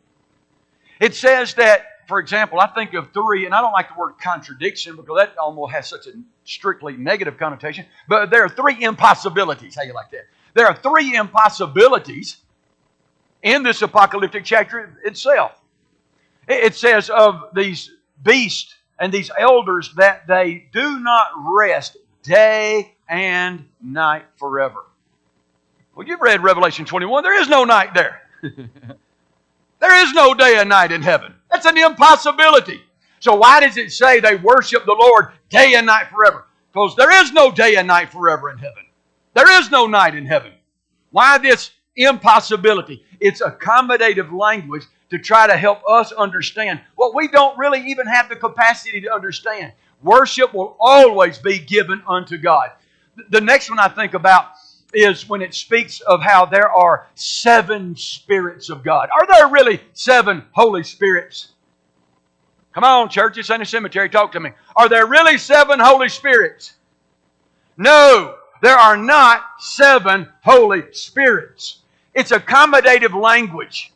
It 1.01 1.15
says 1.15 1.55
that, 1.55 1.87
for 2.07 2.19
example, 2.19 2.61
I 2.61 2.67
think 2.69 2.95
of 2.95 3.13
three, 3.13 3.47
and 3.47 3.55
I 3.55 3.61
don't 3.61 3.73
like 3.73 3.89
the 3.89 3.99
word 3.99 4.15
contradiction 4.21 4.97
because 4.97 5.17
that 5.17 5.37
almost 5.39 5.73
has 5.73 5.89
such 5.89 6.07
a 6.07 6.13
strictly 6.45 6.97
negative 6.97 7.39
connotation, 7.39 7.87
but 8.09 8.31
there 8.31 8.45
are 8.45 8.49
three 8.49 8.83
impossibilities. 8.83 9.75
How 9.75 9.83
you 9.83 9.95
like 9.95 10.11
that? 10.11 10.27
There 10.53 10.67
are 10.67 10.77
three 10.77 11.17
impossibilities 11.17 12.37
in 13.43 13.63
this 13.63 13.83
apocalyptic 13.83 14.45
chapter 14.45 14.99
itself. 15.05 15.61
It 16.47 16.75
says 16.75 17.11
of 17.11 17.43
these 17.55 17.91
beasts 18.23 18.75
and 18.99 19.13
these 19.13 19.31
elders 19.39 19.93
that 19.97 20.27
they 20.27 20.69
do 20.73 21.01
not 21.01 21.29
rest 21.37 21.97
day 22.23 22.95
and 23.09 23.67
night 23.83 24.25
forever. 24.37 24.85
Well, 25.95 26.07
you've 26.07 26.21
read 26.21 26.43
Revelation 26.43 26.85
21. 26.85 27.23
There 27.23 27.41
is 27.41 27.49
no 27.49 27.65
night 27.65 27.95
there. 27.95 28.23
there 28.43 30.05
is 30.05 30.13
no 30.13 30.35
day 30.35 30.57
and 30.59 30.69
night 30.69 30.91
in 30.93 31.03
heaven. 31.03 31.35
That's 31.51 31.67
an 31.67 31.79
impossibility. 31.79 32.83
So, 33.21 33.35
why 33.37 33.61
does 33.61 33.77
it 33.77 33.93
say 33.93 34.21
they 34.21 34.37
worship 34.37 34.85
the 34.85 34.97
Lord 34.99 35.29
day 35.49 35.75
and 35.75 35.87
night 35.87 36.09
forever? 36.11 36.47
Because 36.73 36.97
there 36.97 37.13
is 37.23 37.33
no 37.33 37.53
day 37.53 37.77
and 37.77 37.87
night 37.87 38.11
forever 38.11 38.51
in 38.51 38.59
heaven. 38.59 38.85
There 39.35 39.61
is 39.61 39.71
no 39.71 39.87
night 39.87 40.15
in 40.15 40.27
heaven. 40.27 40.53
Why 41.11 41.39
this 41.39 41.71
impossibility? 41.97 43.05
It's 43.21 43.41
accommodative 43.41 44.33
language 44.37 44.85
to 45.11 45.19
try 45.19 45.47
to 45.47 45.57
help 45.57 45.81
us 45.89 46.13
understand 46.13 46.81
what 46.97 47.15
we 47.15 47.29
don't 47.29 47.59
really 47.59 47.81
even 47.87 48.07
have 48.07 48.29
the 48.29 48.37
capacity 48.37 49.01
to 49.03 49.13
understand. 49.13 49.73
Worship 50.03 50.53
will 50.53 50.77
always 50.81 51.39
be 51.39 51.59
given 51.59 52.03
unto 52.09 52.37
God. 52.37 52.71
The 53.31 53.41
next 53.41 53.71
one 53.71 53.79
I 53.79 53.89
think 53.89 54.15
about 54.15 54.49
is 54.93 55.29
when 55.29 55.43
it 55.43 55.55
speaks 55.55 56.01
of 56.01 56.23
how 56.23 56.47
there 56.47 56.71
are 56.71 57.07
seven 57.15 57.97
spirits 57.97 58.71
of 58.71 58.83
God. 58.83 59.09
Are 59.11 59.27
there 59.27 59.49
really 59.49 59.81
seven 59.93 60.45
Holy 60.53 60.83
Spirits? 60.83 61.53
Come 62.73 62.85
on, 62.85 63.09
church, 63.09 63.39
it's 63.39 63.51
in 63.51 63.61
the 63.61 63.67
cemetery. 63.67 64.09
Talk 64.09 64.33
to 64.33 64.41
me. 64.41 64.51
Are 64.75 64.89
there 64.89 65.07
really 65.07 65.39
seven 65.39 65.79
Holy 65.79 66.09
Spirits? 66.09 66.75
No, 67.77 68.37
there 68.63 68.77
are 68.77 68.97
not 68.97 69.43
seven 69.59 70.29
Holy 70.45 70.93
Spirits. 70.93 71.81
It's 72.15 72.33
accommodative 72.33 73.21
language. 73.21 73.93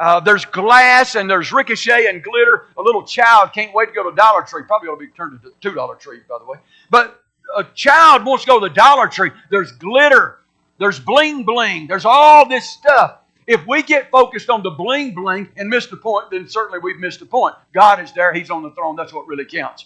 Uh, 0.00 0.18
there's 0.18 0.46
glass 0.46 1.14
and 1.14 1.28
there's 1.28 1.52
ricochet 1.52 2.06
and 2.06 2.24
glitter. 2.24 2.68
A 2.78 2.82
little 2.82 3.02
child 3.02 3.52
can't 3.52 3.74
wait 3.74 3.86
to 3.86 3.92
go 3.92 4.08
to 4.08 4.16
Dollar 4.16 4.40
Tree. 4.42 4.62
Probably 4.66 4.88
ought 4.88 4.98
to 4.98 5.06
be 5.06 5.08
turned 5.08 5.34
into 5.34 5.52
two 5.60 5.74
Dollar 5.74 5.94
Tree, 5.94 6.20
by 6.26 6.38
the 6.38 6.46
way. 6.46 6.56
But 6.88 7.22
a 7.54 7.64
child 7.74 8.24
wants 8.24 8.44
to 8.44 8.48
go 8.48 8.58
to 8.58 8.66
the 8.66 8.74
Dollar 8.74 9.08
Tree. 9.08 9.30
There's 9.50 9.72
glitter. 9.72 10.38
There's 10.78 10.98
bling 10.98 11.44
bling. 11.44 11.86
There's 11.86 12.06
all 12.06 12.48
this 12.48 12.66
stuff. 12.70 13.18
If 13.46 13.66
we 13.66 13.82
get 13.82 14.10
focused 14.10 14.48
on 14.48 14.62
the 14.62 14.70
bling 14.70 15.14
bling 15.14 15.50
and 15.58 15.68
miss 15.68 15.86
the 15.86 15.98
point, 15.98 16.30
then 16.30 16.48
certainly 16.48 16.78
we've 16.78 16.98
missed 16.98 17.20
the 17.20 17.26
point. 17.26 17.54
God 17.74 18.00
is 18.00 18.10
there. 18.14 18.32
He's 18.32 18.48
on 18.48 18.62
the 18.62 18.70
throne. 18.70 18.96
That's 18.96 19.12
what 19.12 19.26
really 19.26 19.44
counts. 19.44 19.84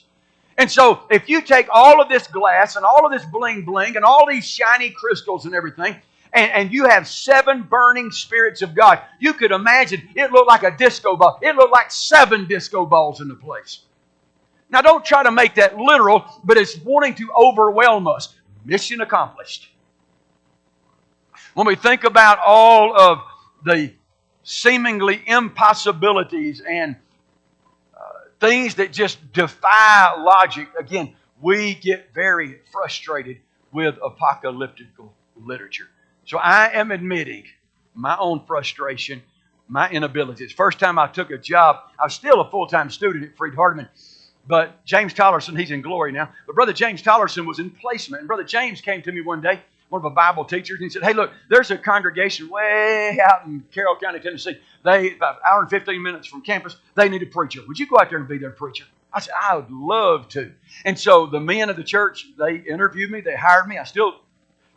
And 0.58 0.70
so, 0.70 1.00
if 1.10 1.28
you 1.28 1.42
take 1.42 1.66
all 1.72 2.00
of 2.00 2.08
this 2.08 2.28
glass 2.28 2.76
and 2.76 2.84
all 2.84 3.04
of 3.04 3.10
this 3.10 3.24
bling 3.24 3.64
bling 3.64 3.96
and 3.96 4.04
all 4.04 4.28
these 4.28 4.46
shiny 4.46 4.90
crystals 4.90 5.44
and 5.44 5.56
everything, 5.56 5.96
and, 6.34 6.50
and 6.50 6.72
you 6.72 6.88
have 6.88 7.06
seven 7.06 7.62
burning 7.62 8.10
spirits 8.10 8.60
of 8.60 8.74
God. 8.74 9.00
You 9.20 9.32
could 9.32 9.52
imagine 9.52 10.08
it 10.16 10.32
looked 10.32 10.48
like 10.48 10.64
a 10.64 10.76
disco 10.76 11.16
ball. 11.16 11.38
It 11.40 11.54
looked 11.54 11.72
like 11.72 11.90
seven 11.92 12.46
disco 12.46 12.84
balls 12.84 13.20
in 13.20 13.28
the 13.28 13.36
place. 13.36 13.80
Now, 14.68 14.80
don't 14.80 15.04
try 15.04 15.22
to 15.22 15.30
make 15.30 15.54
that 15.54 15.78
literal, 15.78 16.24
but 16.42 16.56
it's 16.56 16.76
wanting 16.78 17.14
to 17.16 17.30
overwhelm 17.32 18.08
us. 18.08 18.34
Mission 18.64 19.00
accomplished. 19.00 19.70
When 21.54 21.68
we 21.68 21.76
think 21.76 22.02
about 22.02 22.40
all 22.44 22.98
of 22.98 23.20
the 23.64 23.92
seemingly 24.42 25.22
impossibilities 25.26 26.60
and 26.68 26.96
uh, 27.94 28.00
things 28.40 28.74
that 28.74 28.92
just 28.92 29.32
defy 29.32 30.20
logic, 30.20 30.68
again, 30.76 31.14
we 31.40 31.74
get 31.74 32.12
very 32.12 32.58
frustrated 32.72 33.38
with 33.70 33.96
apocalyptic 34.02 34.88
literature. 35.36 35.88
So 36.26 36.38
I 36.38 36.70
am 36.72 36.90
admitting 36.90 37.44
my 37.94 38.16
own 38.18 38.44
frustration, 38.46 39.22
my 39.68 39.90
inabilities. 39.90 40.52
First 40.52 40.78
time 40.78 40.98
I 40.98 41.06
took 41.06 41.30
a 41.30 41.38
job, 41.38 41.76
I 41.98 42.04
was 42.04 42.14
still 42.14 42.40
a 42.40 42.50
full 42.50 42.66
time 42.66 42.90
student 42.90 43.24
at 43.24 43.36
Freed 43.36 43.54
Hardeman. 43.54 43.88
But 44.46 44.84
James 44.84 45.14
Tollerson, 45.14 45.58
he's 45.58 45.70
in 45.70 45.82
glory 45.82 46.12
now. 46.12 46.30
But 46.46 46.54
Brother 46.54 46.72
James 46.72 47.02
Tollerson 47.02 47.46
was 47.46 47.58
in 47.58 47.70
placement. 47.70 48.20
And 48.20 48.26
Brother 48.26 48.44
James 48.44 48.80
came 48.80 49.00
to 49.02 49.12
me 49.12 49.20
one 49.20 49.40
day, 49.40 49.60
one 49.88 50.00
of 50.00 50.02
the 50.02 50.10
Bible 50.10 50.44
teachers, 50.44 50.80
and 50.80 50.84
he 50.84 50.90
said, 50.90 51.02
Hey, 51.02 51.14
look, 51.14 51.30
there's 51.48 51.70
a 51.70 51.78
congregation 51.78 52.48
way 52.48 53.18
out 53.22 53.46
in 53.46 53.64
Carroll 53.72 53.96
County, 53.96 54.20
Tennessee. 54.20 54.58
They, 54.82 55.14
about 55.14 55.36
an 55.36 55.42
hour 55.48 55.60
and 55.60 55.70
15 55.70 56.02
minutes 56.02 56.26
from 56.26 56.42
campus, 56.42 56.76
they 56.94 57.08
need 57.08 57.22
a 57.22 57.26
preacher. 57.26 57.60
Would 57.66 57.78
you 57.78 57.86
go 57.86 57.98
out 57.98 58.10
there 58.10 58.18
and 58.18 58.28
be 58.28 58.38
their 58.38 58.50
preacher? 58.50 58.84
I 59.12 59.20
said, 59.20 59.34
I 59.40 59.56
would 59.56 59.70
love 59.70 60.28
to. 60.30 60.52
And 60.84 60.98
so 60.98 61.26
the 61.26 61.40
men 61.40 61.70
of 61.70 61.76
the 61.76 61.84
church, 61.84 62.26
they 62.36 62.56
interviewed 62.56 63.10
me, 63.10 63.20
they 63.20 63.36
hired 63.36 63.68
me. 63.68 63.78
I 63.78 63.84
still 63.84 64.20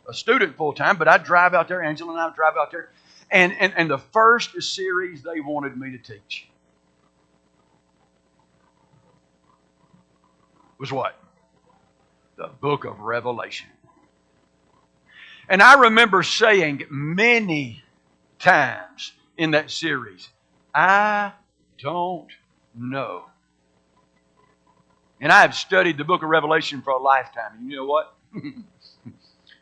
a 0.08 0.14
student 0.14 0.56
full 0.56 0.72
time, 0.72 0.96
but 0.96 1.06
I'd 1.06 1.24
drive 1.24 1.54
out 1.54 1.68
there, 1.68 1.82
Angela 1.82 2.12
and 2.12 2.20
I 2.20 2.26
would 2.26 2.34
drive 2.34 2.54
out 2.58 2.70
there. 2.70 2.90
And, 3.30 3.52
and, 3.60 3.74
and 3.76 3.90
the 3.90 3.98
first 3.98 4.60
series 4.62 5.22
they 5.22 5.40
wanted 5.40 5.76
me 5.76 5.92
to 5.92 5.98
teach 5.98 6.48
was 10.78 10.90
what? 10.90 11.20
The 12.36 12.48
book 12.60 12.84
of 12.84 13.00
Revelation. 13.00 13.68
And 15.48 15.62
I 15.62 15.80
remember 15.80 16.22
saying 16.22 16.84
many 16.90 17.82
times 18.38 19.12
in 19.36 19.50
that 19.52 19.70
series, 19.70 20.28
I 20.74 21.32
don't 21.78 22.28
know. 22.74 23.24
And 25.20 25.32
I 25.32 25.40
have 25.40 25.54
studied 25.54 25.98
the 25.98 26.04
book 26.04 26.22
of 26.22 26.28
Revelation 26.28 26.80
for 26.80 26.90
a 26.90 26.98
lifetime. 26.98 27.52
And 27.58 27.70
you 27.70 27.76
know 27.76 27.86
what? 27.86 28.14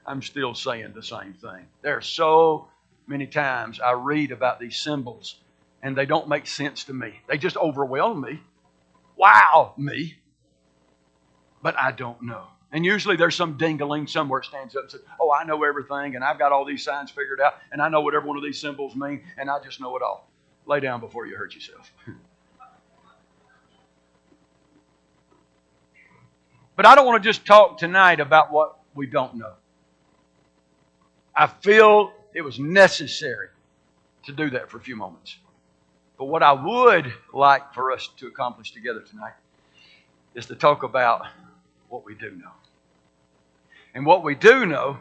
I'm 0.06 0.22
still 0.22 0.54
saying 0.54 0.92
the 0.94 1.02
same 1.02 1.34
thing. 1.34 1.66
There 1.82 1.96
are 1.96 2.02
so 2.02 2.68
many 3.06 3.26
times 3.26 3.80
I 3.80 3.92
read 3.92 4.30
about 4.32 4.60
these 4.60 4.78
symbols 4.78 5.36
and 5.82 5.96
they 5.96 6.06
don't 6.06 6.28
make 6.28 6.46
sense 6.46 6.84
to 6.84 6.92
me. 6.92 7.20
They 7.28 7.38
just 7.38 7.56
overwhelm 7.56 8.20
me, 8.20 8.40
wow 9.16 9.74
me, 9.76 10.16
but 11.62 11.78
I 11.78 11.92
don't 11.92 12.22
know. 12.22 12.44
And 12.72 12.84
usually 12.84 13.16
there's 13.16 13.34
some 13.34 13.56
dingaling 13.56 14.08
somewhere 14.08 14.42
stands 14.42 14.74
up 14.76 14.82
and 14.82 14.90
says, 14.90 15.02
Oh, 15.20 15.32
I 15.32 15.44
know 15.44 15.62
everything, 15.62 16.16
and 16.16 16.24
I've 16.24 16.38
got 16.38 16.52
all 16.52 16.64
these 16.64 16.82
signs 16.82 17.10
figured 17.10 17.40
out, 17.40 17.54
and 17.72 17.80
I 17.80 17.88
know 17.88 18.00
what 18.00 18.14
every 18.14 18.28
one 18.28 18.36
of 18.36 18.42
these 18.42 18.58
symbols 18.58 18.96
mean, 18.96 19.22
and 19.38 19.48
I 19.48 19.60
just 19.62 19.80
know 19.80 19.96
it 19.96 20.02
all. 20.02 20.28
Lay 20.66 20.80
down 20.80 21.00
before 21.00 21.26
you 21.26 21.36
hurt 21.36 21.54
yourself. 21.54 21.92
but 26.76 26.84
I 26.84 26.94
don't 26.96 27.06
want 27.06 27.22
to 27.22 27.28
just 27.28 27.46
talk 27.46 27.78
tonight 27.78 28.20
about 28.20 28.52
what 28.52 28.80
we 28.94 29.06
don't 29.06 29.36
know. 29.36 29.52
I 31.36 31.46
feel 31.46 32.12
it 32.34 32.40
was 32.40 32.58
necessary 32.58 33.48
to 34.24 34.32
do 34.32 34.50
that 34.50 34.70
for 34.70 34.78
a 34.78 34.80
few 34.80 34.96
moments. 34.96 35.36
But 36.18 36.26
what 36.26 36.42
I 36.42 36.52
would 36.52 37.12
like 37.34 37.74
for 37.74 37.92
us 37.92 38.08
to 38.16 38.26
accomplish 38.26 38.72
together 38.72 39.00
tonight 39.00 39.34
is 40.34 40.46
to 40.46 40.54
talk 40.54 40.82
about 40.82 41.26
what 41.88 42.06
we 42.06 42.14
do 42.14 42.30
know. 42.30 42.52
And 43.94 44.06
what 44.06 44.24
we 44.24 44.34
do 44.34 44.64
know 44.64 44.98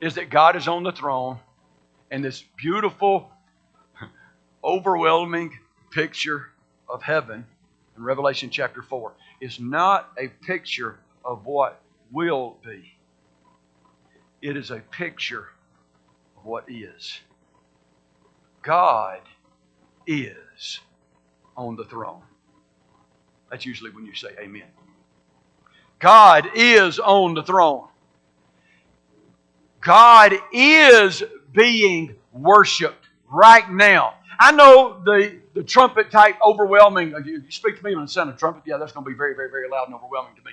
is 0.00 0.14
that 0.14 0.30
God 0.30 0.56
is 0.56 0.68
on 0.68 0.82
the 0.82 0.92
throne, 0.92 1.38
and 2.10 2.24
this 2.24 2.42
beautiful, 2.56 3.30
overwhelming 4.64 5.58
picture 5.90 6.48
of 6.88 7.02
heaven 7.02 7.46
in 7.96 8.02
Revelation 8.02 8.48
chapter 8.48 8.82
4 8.82 9.12
is 9.40 9.60
not 9.60 10.12
a 10.18 10.28
picture 10.28 10.98
of 11.24 11.44
what 11.44 11.82
will 12.10 12.56
be. 12.64 12.95
It 14.46 14.56
is 14.56 14.70
a 14.70 14.78
picture 14.92 15.48
of 16.36 16.44
what 16.44 16.66
is. 16.68 17.18
God 18.62 19.18
is 20.06 20.78
on 21.56 21.74
the 21.74 21.84
throne. 21.84 22.22
That's 23.50 23.66
usually 23.66 23.90
when 23.90 24.06
you 24.06 24.14
say 24.14 24.28
amen. 24.38 24.68
God 25.98 26.48
is 26.54 27.00
on 27.00 27.34
the 27.34 27.42
throne. 27.42 27.88
God 29.80 30.34
is 30.52 31.24
being 31.52 32.14
worshiped 32.32 33.04
right 33.28 33.68
now. 33.68 34.14
I 34.38 34.52
know 34.52 35.02
the, 35.04 35.40
the 35.54 35.64
trumpet 35.64 36.12
type 36.12 36.36
overwhelming. 36.40 37.16
You 37.24 37.42
speak 37.48 37.78
to 37.78 37.84
me 37.84 37.96
when 37.96 38.04
the 38.04 38.12
sound 38.12 38.30
of 38.30 38.36
trumpet, 38.36 38.62
yeah, 38.64 38.76
that's 38.76 38.92
going 38.92 39.04
to 39.04 39.10
be 39.10 39.16
very, 39.16 39.34
very, 39.34 39.50
very 39.50 39.68
loud 39.68 39.88
and 39.88 39.94
overwhelming 39.96 40.36
to 40.36 40.42
me. 40.44 40.52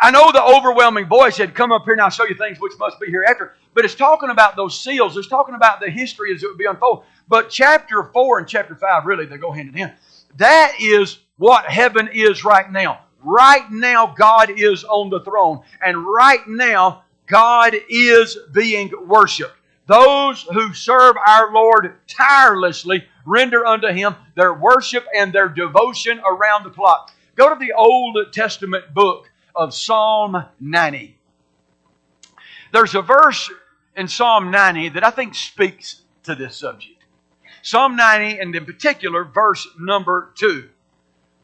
I 0.00 0.10
know 0.10 0.32
the 0.32 0.42
overwhelming 0.42 1.06
voice 1.06 1.36
said, 1.36 1.54
Come 1.54 1.72
up 1.72 1.84
here 1.84 1.94
and 1.94 2.02
I'll 2.02 2.10
show 2.10 2.26
you 2.26 2.34
things 2.34 2.58
which 2.60 2.72
must 2.78 2.98
be 3.00 3.10
hereafter. 3.10 3.54
But 3.74 3.84
it's 3.84 3.94
talking 3.94 4.30
about 4.30 4.56
those 4.56 4.78
seals. 4.78 5.16
It's 5.16 5.28
talking 5.28 5.54
about 5.54 5.80
the 5.80 5.90
history 5.90 6.34
as 6.34 6.42
it 6.42 6.46
would 6.46 6.58
be 6.58 6.64
unfolded. 6.64 7.06
But 7.28 7.50
chapter 7.50 8.04
4 8.12 8.38
and 8.40 8.48
chapter 8.48 8.74
5, 8.74 9.06
really, 9.06 9.26
they 9.26 9.36
go 9.36 9.52
hand 9.52 9.68
in 9.68 9.74
hand. 9.74 9.92
That 10.36 10.74
is 10.80 11.18
what 11.36 11.64
heaven 11.66 12.08
is 12.12 12.44
right 12.44 12.70
now. 12.70 13.00
Right 13.22 13.70
now, 13.70 14.14
God 14.16 14.50
is 14.50 14.84
on 14.84 15.10
the 15.10 15.20
throne. 15.20 15.62
And 15.84 16.06
right 16.06 16.46
now, 16.46 17.04
God 17.26 17.74
is 17.88 18.36
being 18.52 18.92
worshiped. 19.06 19.54
Those 19.86 20.42
who 20.42 20.72
serve 20.72 21.16
our 21.26 21.52
Lord 21.52 21.94
tirelessly 22.06 23.04
render 23.26 23.66
unto 23.66 23.88
Him 23.88 24.14
their 24.34 24.54
worship 24.54 25.06
and 25.16 25.32
their 25.32 25.48
devotion 25.48 26.20
around 26.26 26.64
the 26.64 26.70
clock. 26.70 27.12
Go 27.36 27.52
to 27.52 27.58
the 27.58 27.72
Old 27.72 28.16
Testament 28.32 28.92
book 28.94 29.30
of 29.54 29.74
Psalm 29.74 30.44
90. 30.60 31.16
There's 32.72 32.94
a 32.94 33.02
verse 33.02 33.50
in 33.96 34.08
Psalm 34.08 34.50
90 34.50 34.90
that 34.90 35.04
I 35.04 35.10
think 35.10 35.34
speaks 35.34 36.02
to 36.24 36.34
this 36.34 36.56
subject. 36.56 37.04
Psalm 37.62 37.96
90, 37.96 38.40
and 38.40 38.54
in 38.54 38.64
particular, 38.64 39.24
verse 39.24 39.66
number 39.78 40.32
2, 40.36 40.68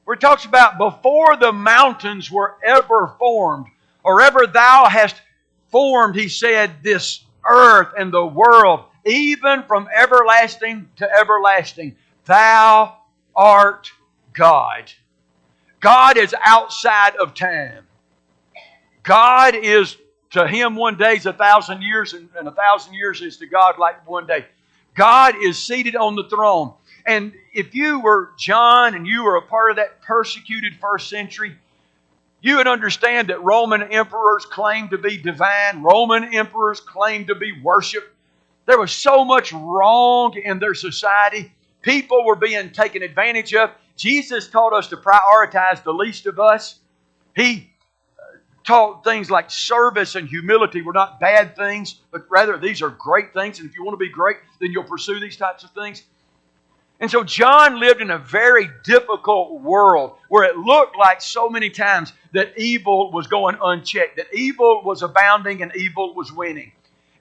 where 0.05 0.15
it 0.15 0.21
talks 0.21 0.45
about 0.45 0.77
before 0.77 1.37
the 1.37 1.53
mountains 1.53 2.31
were 2.31 2.57
ever 2.65 3.15
formed, 3.19 3.67
or 4.03 4.21
ever 4.21 4.47
thou 4.47 4.87
hast 4.89 5.23
formed, 5.69 6.17
he 6.17 6.29
said, 6.29 6.83
this 6.83 7.25
earth 7.49 7.89
and 7.97 8.13
the 8.13 8.27
world, 8.27 8.85
even 9.07 9.63
from 9.63 9.89
everlasting 9.97 10.89
to 10.97 11.09
everlasting, 11.11 11.97
thou 12.27 12.99
art 13.35 13.91
God. 14.33 14.93
God 15.81 16.19
is 16.19 16.35
outside 16.45 17.17
of 17.17 17.35
time. 17.35 17.87
God 19.03 19.55
is 19.55 19.97
to 20.31 20.47
him 20.47 20.77
one 20.77 20.97
day 20.97 21.15
is 21.15 21.27
a 21.27 21.33
thousand 21.33 21.83
years, 21.83 22.13
and, 22.13 22.29
and 22.39 22.47
a 22.47 22.53
thousand 22.53 22.95
years 22.95 23.21
is 23.21 23.37
to 23.39 23.47
God 23.47 23.79
like 23.79 24.09
one 24.09 24.27
day. 24.27 24.47
God 24.95 25.35
is 25.41 25.59
seated 25.59 25.97
on 25.97 26.15
the 26.15 26.29
throne. 26.29 26.75
And 27.07 27.33
if 27.53 27.75
you 27.75 28.01
were 28.01 28.31
John 28.39 28.95
and 28.95 29.07
you 29.07 29.25
were 29.25 29.37
a 29.37 29.43
part 29.43 29.71
of 29.71 29.77
that 29.77 30.03
persecuted 30.03 30.75
first 30.81 31.09
century, 31.09 31.57
you 32.43 32.57
would 32.57 32.69
understand 32.69 33.29
that 33.29 33.43
Roman 33.43 33.83
emperors 33.83 34.47
claimed 34.47 34.91
to 34.91 34.99
be 34.99 35.17
divine, 35.17 35.83
Roman 35.83 36.35
emperors 36.35 36.81
claimed 36.81 37.27
to 37.29 37.35
be 37.35 37.61
worshiped. 37.61 38.09
There 38.67 38.79
was 38.79 38.93
so 38.93 39.25
much 39.25 39.53
wrong 39.53 40.35
in 40.37 40.59
their 40.59 40.75
society. 40.75 41.53
People 41.83 42.25
were 42.25 42.37
being 42.37 42.71
taken 42.71 43.03
advantage 43.03 43.55
of. 43.55 43.71
Jesus 43.97 44.49
taught 44.49 44.73
us 44.73 44.89
to 44.89 44.97
prioritize 44.97 45.83
the 45.83 45.93
least 45.93 46.27
of 46.27 46.39
us. 46.39 46.79
He 47.35 47.70
taught 48.65 49.05
things 49.05 49.31
like 49.31 49.51
service 49.51 50.15
and 50.15 50.29
humility 50.29 50.83
were 50.83 50.93
not 50.93 51.21
bad 51.21 51.57
things, 51.57 52.01
but 52.11 52.27
rather 52.31 52.59
these 52.59 52.83
are 52.83 52.91
great 52.91 53.33
things. 53.33 53.59
And 53.59 53.69
if 53.69 53.77
you 53.77 53.85
want 53.85 53.99
to 53.99 54.05
be 54.05 54.11
great, 54.11 54.37
then 54.61 54.71
you'll 54.71 54.85
pursue 54.85 55.19
these 55.21 55.37
types 55.37 55.65
of 55.65 55.71
things. 55.71 56.03
And 57.01 57.11
so 57.11 57.25
John 57.25 57.81
lived 57.81 58.03
in 58.03 58.11
a 58.11 58.19
very 58.19 58.69
difficult 58.85 59.63
world 59.63 60.17
where 60.29 60.45
it 60.45 60.59
looked 60.59 60.99
like 60.99 61.23
so 61.23 61.49
many 61.49 61.71
times 61.71 62.13
that 62.33 62.59
evil 62.59 63.11
was 63.11 63.27
going 63.27 63.57
unchecked, 63.63 64.17
that 64.17 64.27
evil 64.35 64.83
was 64.85 65.03
abounding 65.03 65.63
and 65.63 65.75
evil 65.75 66.15
was 66.15 66.31
winning. 66.31 66.73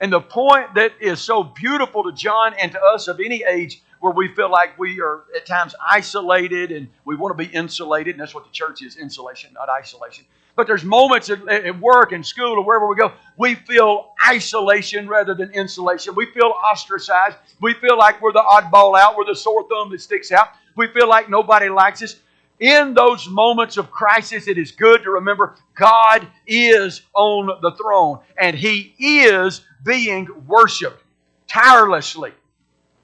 And 0.02 0.12
the 0.12 0.20
point 0.20 0.76
that 0.76 0.94
is 1.00 1.22
so 1.22 1.44
beautiful 1.44 2.04
to 2.04 2.12
John 2.12 2.54
and 2.62 2.74
to 2.74 2.82
us 2.82 3.08
of 3.08 3.20
any 3.20 3.44
age 3.44 3.82
where 4.02 4.14
we 4.14 4.34
feel 4.34 4.50
like 4.50 4.78
we 4.78 5.02
are 5.02 5.24
at 5.36 5.46
times 5.46 5.76
isolated 5.86 6.72
and 6.72 6.90
we 7.06 7.16
want 7.16 7.38
to 7.38 7.44
be 7.46 7.54
insulated, 7.54 8.16
and 8.16 8.22
that's 8.22 8.34
what 8.34 8.46
the 8.46 8.52
church 8.52 8.82
is 8.82 8.96
insulation, 8.96 9.52
not 9.54 9.70
isolation. 9.70 10.26
But 10.60 10.68
there's 10.68 10.84
moments 10.84 11.30
at, 11.30 11.48
at 11.48 11.80
work 11.80 12.12
and 12.12 12.28
school 12.28 12.58
or 12.58 12.66
wherever 12.66 12.86
we 12.86 12.98
go, 12.98 13.14
we 13.38 13.56
feel 13.56 14.12
isolation 14.28 15.08
rather 15.08 15.34
than 15.34 15.52
insulation. 15.52 16.16
We 16.16 16.26
feel 16.34 16.54
ostracized. 16.70 17.38
We 17.62 17.76
feel 17.76 17.98
like 17.98 18.22
we're 18.22 18.34
the 18.34 18.44
oddball 18.44 19.00
out, 19.00 19.16
we're 19.16 19.24
the 19.24 19.38
sore 19.38 19.66
thumb 19.70 19.90
that 19.92 20.02
sticks 20.02 20.34
out. 20.34 20.50
We 20.76 20.88
feel 20.88 21.08
like 21.08 21.30
nobody 21.30 21.70
likes 21.70 22.04
us. 22.04 22.18
In 22.60 22.94
those 22.94 23.26
moments 23.30 23.78
of 23.78 23.90
crisis, 23.90 24.50
it 24.50 24.58
is 24.58 24.72
good 24.72 25.02
to 25.04 25.12
remember 25.12 25.56
God 25.76 26.28
is 26.46 27.04
on 27.14 27.62
the 27.62 27.72
throne 27.82 28.20
and 28.38 28.54
He 28.54 28.94
is 29.00 29.62
being 29.86 30.28
worshiped 30.46 31.02
tirelessly 31.48 32.34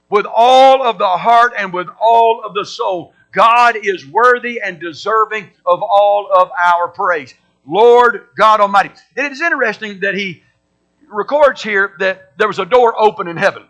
with 0.09 0.25
all 0.25 0.83
of 0.83 0.97
the 0.97 1.07
heart 1.07 1.53
and 1.57 1.71
with 1.71 1.87
all 2.01 2.43
of 2.43 2.53
the 2.53 2.65
soul. 2.65 3.13
God 3.31 3.77
is 3.81 4.05
worthy 4.05 4.59
and 4.61 4.77
deserving 4.77 5.51
of 5.65 5.81
all 5.81 6.29
of 6.33 6.51
our 6.51 6.89
praise. 6.89 7.33
Lord 7.67 8.27
God 8.37 8.59
Almighty. 8.59 8.91
And 9.15 9.25
it 9.25 9.31
is 9.31 9.41
interesting 9.41 9.99
that 10.01 10.15
he 10.15 10.43
records 11.07 11.61
here 11.63 11.95
that 11.99 12.37
there 12.37 12.47
was 12.47 12.59
a 12.59 12.65
door 12.65 12.99
open 12.99 13.27
in 13.27 13.37
heaven. 13.37 13.63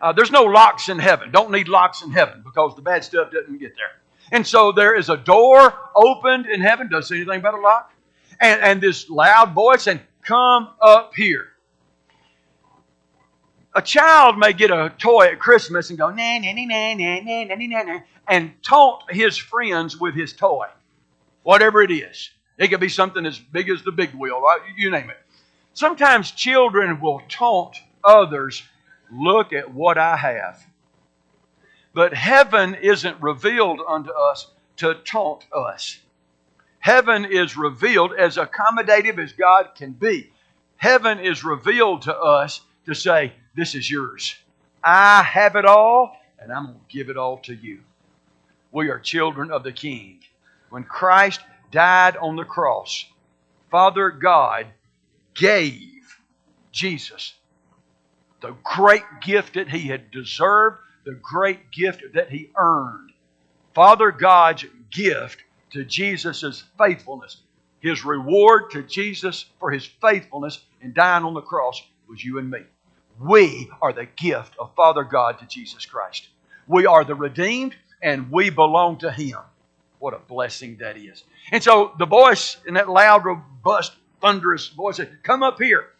Uh, 0.00 0.12
there's 0.12 0.32
no 0.32 0.42
locks 0.42 0.88
in 0.88 0.98
heaven. 0.98 1.30
Don't 1.30 1.50
need 1.50 1.68
locks 1.68 2.02
in 2.02 2.10
heaven 2.10 2.42
because 2.44 2.74
the 2.74 2.82
bad 2.82 3.04
stuff 3.04 3.30
doesn't 3.30 3.58
get 3.58 3.74
there. 3.76 4.00
And 4.32 4.46
so 4.46 4.72
there 4.72 4.96
is 4.96 5.08
a 5.08 5.16
door 5.16 5.72
opened 5.94 6.46
in 6.46 6.60
heaven. 6.60 6.88
Doesn't 6.88 7.08
say 7.08 7.16
anything 7.16 7.40
about 7.40 7.54
a 7.54 7.60
lock. 7.60 7.92
And, 8.40 8.60
and 8.62 8.80
this 8.80 9.08
loud 9.08 9.52
voice 9.52 9.86
and 9.86 10.00
come 10.22 10.70
up 10.80 11.12
here 11.14 11.52
a 13.74 13.82
child 13.82 14.38
may 14.38 14.52
get 14.52 14.70
a 14.70 14.92
toy 14.98 15.26
at 15.26 15.38
Christmas 15.38 15.90
and 15.90 15.98
go, 15.98 16.10
na, 16.10 16.38
na, 16.38 16.52
na, 16.52 16.64
na, 16.64 16.94
na, 16.94 17.44
na, 17.44 17.54
na, 17.54 17.82
na, 17.82 18.00
and 18.28 18.52
taunt 18.62 19.10
his 19.10 19.36
friends 19.36 19.98
with 19.98 20.14
his 20.14 20.32
toy, 20.32 20.66
whatever 21.42 21.82
it 21.82 21.90
is. 21.90 22.30
It 22.62 22.68
could 22.68 22.78
be 22.78 22.88
something 22.88 23.26
as 23.26 23.40
big 23.40 23.68
as 23.70 23.82
the 23.82 23.90
big 23.90 24.14
wheel, 24.14 24.40
right? 24.40 24.60
you 24.76 24.88
name 24.88 25.10
it. 25.10 25.18
Sometimes 25.74 26.30
children 26.30 27.00
will 27.00 27.20
taunt 27.28 27.76
others, 28.04 28.62
look 29.10 29.52
at 29.52 29.74
what 29.74 29.98
I 29.98 30.16
have. 30.16 30.64
But 31.92 32.14
heaven 32.14 32.76
isn't 32.76 33.20
revealed 33.20 33.80
unto 33.86 34.12
us 34.12 34.46
to 34.76 34.94
taunt 34.94 35.44
us. 35.52 35.98
Heaven 36.78 37.24
is 37.24 37.56
revealed 37.56 38.12
as 38.12 38.36
accommodative 38.36 39.18
as 39.18 39.32
God 39.32 39.70
can 39.74 39.90
be. 39.90 40.30
Heaven 40.76 41.18
is 41.18 41.42
revealed 41.42 42.02
to 42.02 42.16
us 42.16 42.60
to 42.86 42.94
say, 42.94 43.32
This 43.56 43.74
is 43.74 43.90
yours. 43.90 44.36
I 44.84 45.24
have 45.24 45.56
it 45.56 45.64
all, 45.64 46.16
and 46.38 46.52
I'm 46.52 46.66
going 46.66 46.78
to 46.78 46.96
give 46.96 47.08
it 47.08 47.16
all 47.16 47.38
to 47.38 47.54
you. 47.56 47.80
We 48.70 48.88
are 48.88 49.00
children 49.00 49.50
of 49.50 49.64
the 49.64 49.72
King. 49.72 50.20
When 50.70 50.84
Christ 50.84 51.40
died 51.72 52.16
on 52.16 52.36
the 52.36 52.44
cross, 52.44 53.04
Father 53.70 54.10
God 54.10 54.66
gave 55.34 56.20
Jesus 56.70 57.34
the 58.40 58.54
great 58.62 59.02
gift 59.20 59.54
that 59.54 59.68
he 59.68 59.88
had 59.88 60.10
deserved, 60.10 60.78
the 61.04 61.18
great 61.20 61.70
gift 61.72 62.02
that 62.14 62.30
he 62.30 62.50
earned. 62.56 63.10
Father 63.74 64.12
God's 64.12 64.64
gift 64.90 65.42
to 65.70 65.84
Jesus' 65.84 66.62
faithfulness, 66.78 67.42
his 67.80 68.04
reward 68.04 68.70
to 68.72 68.82
Jesus 68.82 69.46
for 69.58 69.70
his 69.70 69.86
faithfulness 69.86 70.60
in 70.80 70.92
dying 70.92 71.24
on 71.24 71.34
the 71.34 71.40
cross 71.40 71.82
was 72.08 72.22
you 72.22 72.38
and 72.38 72.50
me. 72.50 72.60
We 73.20 73.70
are 73.80 73.92
the 73.92 74.06
gift 74.06 74.54
of 74.58 74.74
Father 74.74 75.04
God 75.04 75.38
to 75.38 75.46
Jesus 75.46 75.86
Christ. 75.86 76.28
We 76.66 76.86
are 76.86 77.04
the 77.04 77.14
redeemed 77.14 77.74
and 78.02 78.30
we 78.30 78.50
belong 78.50 78.98
to 78.98 79.10
Him. 79.10 79.38
What 80.02 80.14
a 80.14 80.18
blessing 80.18 80.78
that 80.78 80.96
is. 80.96 81.22
And 81.52 81.62
so 81.62 81.92
the 81.96 82.06
voice 82.06 82.56
in 82.66 82.74
that 82.74 82.88
loud, 82.88 83.24
robust, 83.24 83.92
thunderous 84.20 84.66
voice 84.66 84.96
said, 84.96 85.16
Come 85.22 85.44
up 85.44 85.62
here. 85.62 85.90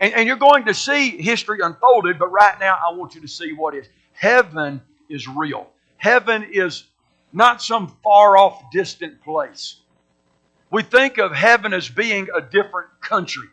And, 0.00 0.12
and 0.12 0.26
you're 0.26 0.36
going 0.36 0.64
to 0.64 0.74
see 0.74 1.22
history 1.22 1.60
unfolded, 1.62 2.18
but 2.18 2.32
right 2.32 2.58
now 2.58 2.76
I 2.84 2.92
want 2.94 3.14
you 3.14 3.20
to 3.20 3.28
see 3.28 3.52
what 3.52 3.76
is. 3.76 3.86
Heaven 4.12 4.82
is 5.08 5.28
real. 5.28 5.68
Heaven 5.98 6.48
is 6.52 6.82
not 7.32 7.62
some 7.62 7.96
far 8.02 8.36
off, 8.36 8.72
distant 8.72 9.22
place. 9.22 9.76
We 10.72 10.82
think 10.82 11.18
of 11.18 11.32
heaven 11.32 11.72
as 11.72 11.88
being 11.88 12.26
a 12.34 12.40
different 12.40 12.88
country 13.00 13.48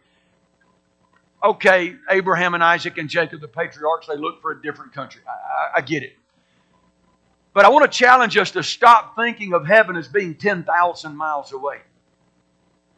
okay, 1.45 1.95
Abraham 2.09 2.53
and 2.53 2.63
Isaac 2.63 2.97
and 2.97 3.07
Jacob, 3.07 3.39
the 3.39 3.47
patriarchs, 3.47 4.07
they 4.07 4.17
looked 4.17 4.41
for 4.41 4.51
a 4.51 4.61
different 4.61 4.93
country. 4.93 5.21
I, 5.27 5.31
I, 5.31 5.77
I 5.77 5.81
get 5.81 6.03
it. 6.03 6.17
But 7.55 7.65
I 7.65 7.69
want 7.69 7.91
to 7.91 7.97
challenge 7.99 8.37
us 8.37 8.51
to 8.51 8.63
stop 8.63 9.15
thinking 9.17 9.53
of 9.55 9.65
heaven 9.65 9.97
as 9.97 10.09
being 10.09 10.35
10,000 10.35 11.17
miles 11.17 11.53
away. 11.53 11.79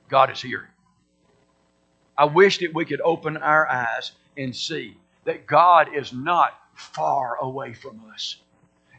God 0.09 0.31
is 0.31 0.41
here. 0.41 0.69
I 2.17 2.25
wish 2.25 2.59
that 2.59 2.73
we 2.73 2.85
could 2.85 3.01
open 3.01 3.37
our 3.37 3.69
eyes 3.69 4.13
and 4.37 4.55
see 4.55 4.97
that 5.25 5.47
God 5.47 5.95
is 5.95 6.13
not 6.13 6.59
far 6.75 7.37
away 7.41 7.73
from 7.75 8.01
us. 8.13 8.37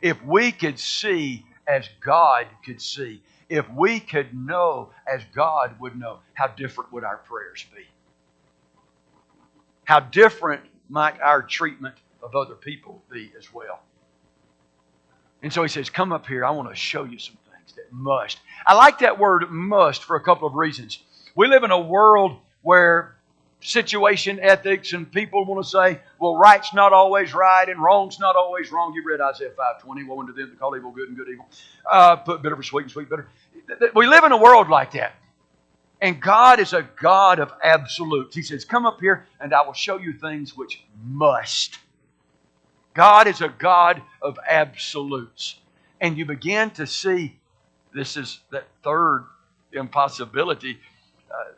If 0.03 0.23
we 0.25 0.53
could 0.53 0.79
see 0.79 1.45
as 1.69 1.89
God 2.01 2.47
could 2.65 2.83
see, 2.83 3.23
if 3.51 3.69
we 3.71 4.01
could 4.01 4.35
know 4.35 4.91
as 5.13 5.23
God 5.35 5.81
would 5.81 5.99
know, 5.99 6.21
how 6.35 6.49
different 6.49 6.93
would 6.93 7.05
our 7.05 7.19
prayers 7.19 7.67
be? 7.77 7.85
how 9.89 10.01
different 10.01 10.63
might 10.91 11.19
our 11.23 11.43
treatment 11.43 11.95
of 12.23 12.37
other 12.37 12.55
people 12.55 13.03
be 13.11 13.33
as 13.39 13.55
well? 13.55 13.81
And 15.43 15.53
so 15.53 15.63
he 15.63 15.69
says, 15.69 15.91
Come 15.91 16.13
up 16.13 16.27
here. 16.27 16.45
I 16.45 16.51
want 16.51 16.69
to 16.69 16.77
show 16.77 17.05
you 17.05 17.19
some 17.19 17.37
things 17.51 17.75
that 17.77 17.93
must. 17.93 18.39
I 18.67 18.75
like 18.75 19.01
that 19.01 19.19
word 19.19 19.51
must 19.51 20.05
for 20.05 20.17
a 20.17 20.23
couple 20.23 20.49
of 20.49 20.55
reasons. 20.55 20.99
We 21.35 21.47
live 21.47 21.65
in 21.65 21.71
a 21.71 21.81
world 21.81 22.39
where 22.63 23.19
situation 23.61 24.39
ethics 24.41 24.93
and 24.93 25.11
people 25.11 25.45
want 25.45 25.65
to 25.65 25.69
say, 25.69 26.01
well, 26.21 26.37
right's 26.37 26.73
not 26.75 26.93
always 26.93 27.35
right 27.35 27.69
and 27.69 27.83
wrong's 27.83 28.21
not 28.21 28.37
always 28.37 28.71
wrong. 28.71 28.93
You 28.95 29.03
read 29.05 29.21
Isaiah 29.21 29.51
5.20, 29.51 30.07
woe 30.07 30.21
unto 30.21 30.33
them 30.33 30.51
that 30.51 30.59
call 30.59 30.77
evil 30.77 30.91
good 30.91 31.09
and 31.09 31.17
good 31.17 31.29
evil. 31.29 31.49
Uh, 31.91 32.17
put 32.17 32.43
bitter 32.43 32.57
for 32.57 32.63
sweet 32.63 32.83
and 32.83 32.91
sweet 32.91 33.09
bitter. 33.09 33.29
We 33.95 34.07
live 34.07 34.25
in 34.25 34.33
a 34.33 34.37
world 34.37 34.69
like 34.69 34.93
that. 34.93 35.15
And 36.01 36.21
God 36.21 36.61
is 36.61 36.73
a 36.73 36.89
God 37.01 37.41
of 37.41 37.53
absolutes. 37.63 38.35
He 38.35 38.43
says, 38.43 38.65
Come 38.65 38.87
up 38.87 39.01
here 39.01 39.27
and 39.41 39.53
I 39.53 39.63
will 39.67 39.73
show 39.73 39.99
you 39.99 40.13
things 40.13 40.57
which 40.57 40.85
must. 41.05 41.79
God 42.99 43.29
is 43.29 43.43
a 43.43 43.49
God 43.49 44.03
of 44.21 44.41
absolutes. 44.49 45.55
And 46.01 46.19
you 46.19 46.27
begin 46.27 46.71
to 46.71 46.85
see 46.85 47.39
this 47.95 48.17
is 48.17 48.41
that 48.51 48.67
third 48.83 49.25
impossibility. 49.73 50.81
Uh, 51.31 51.53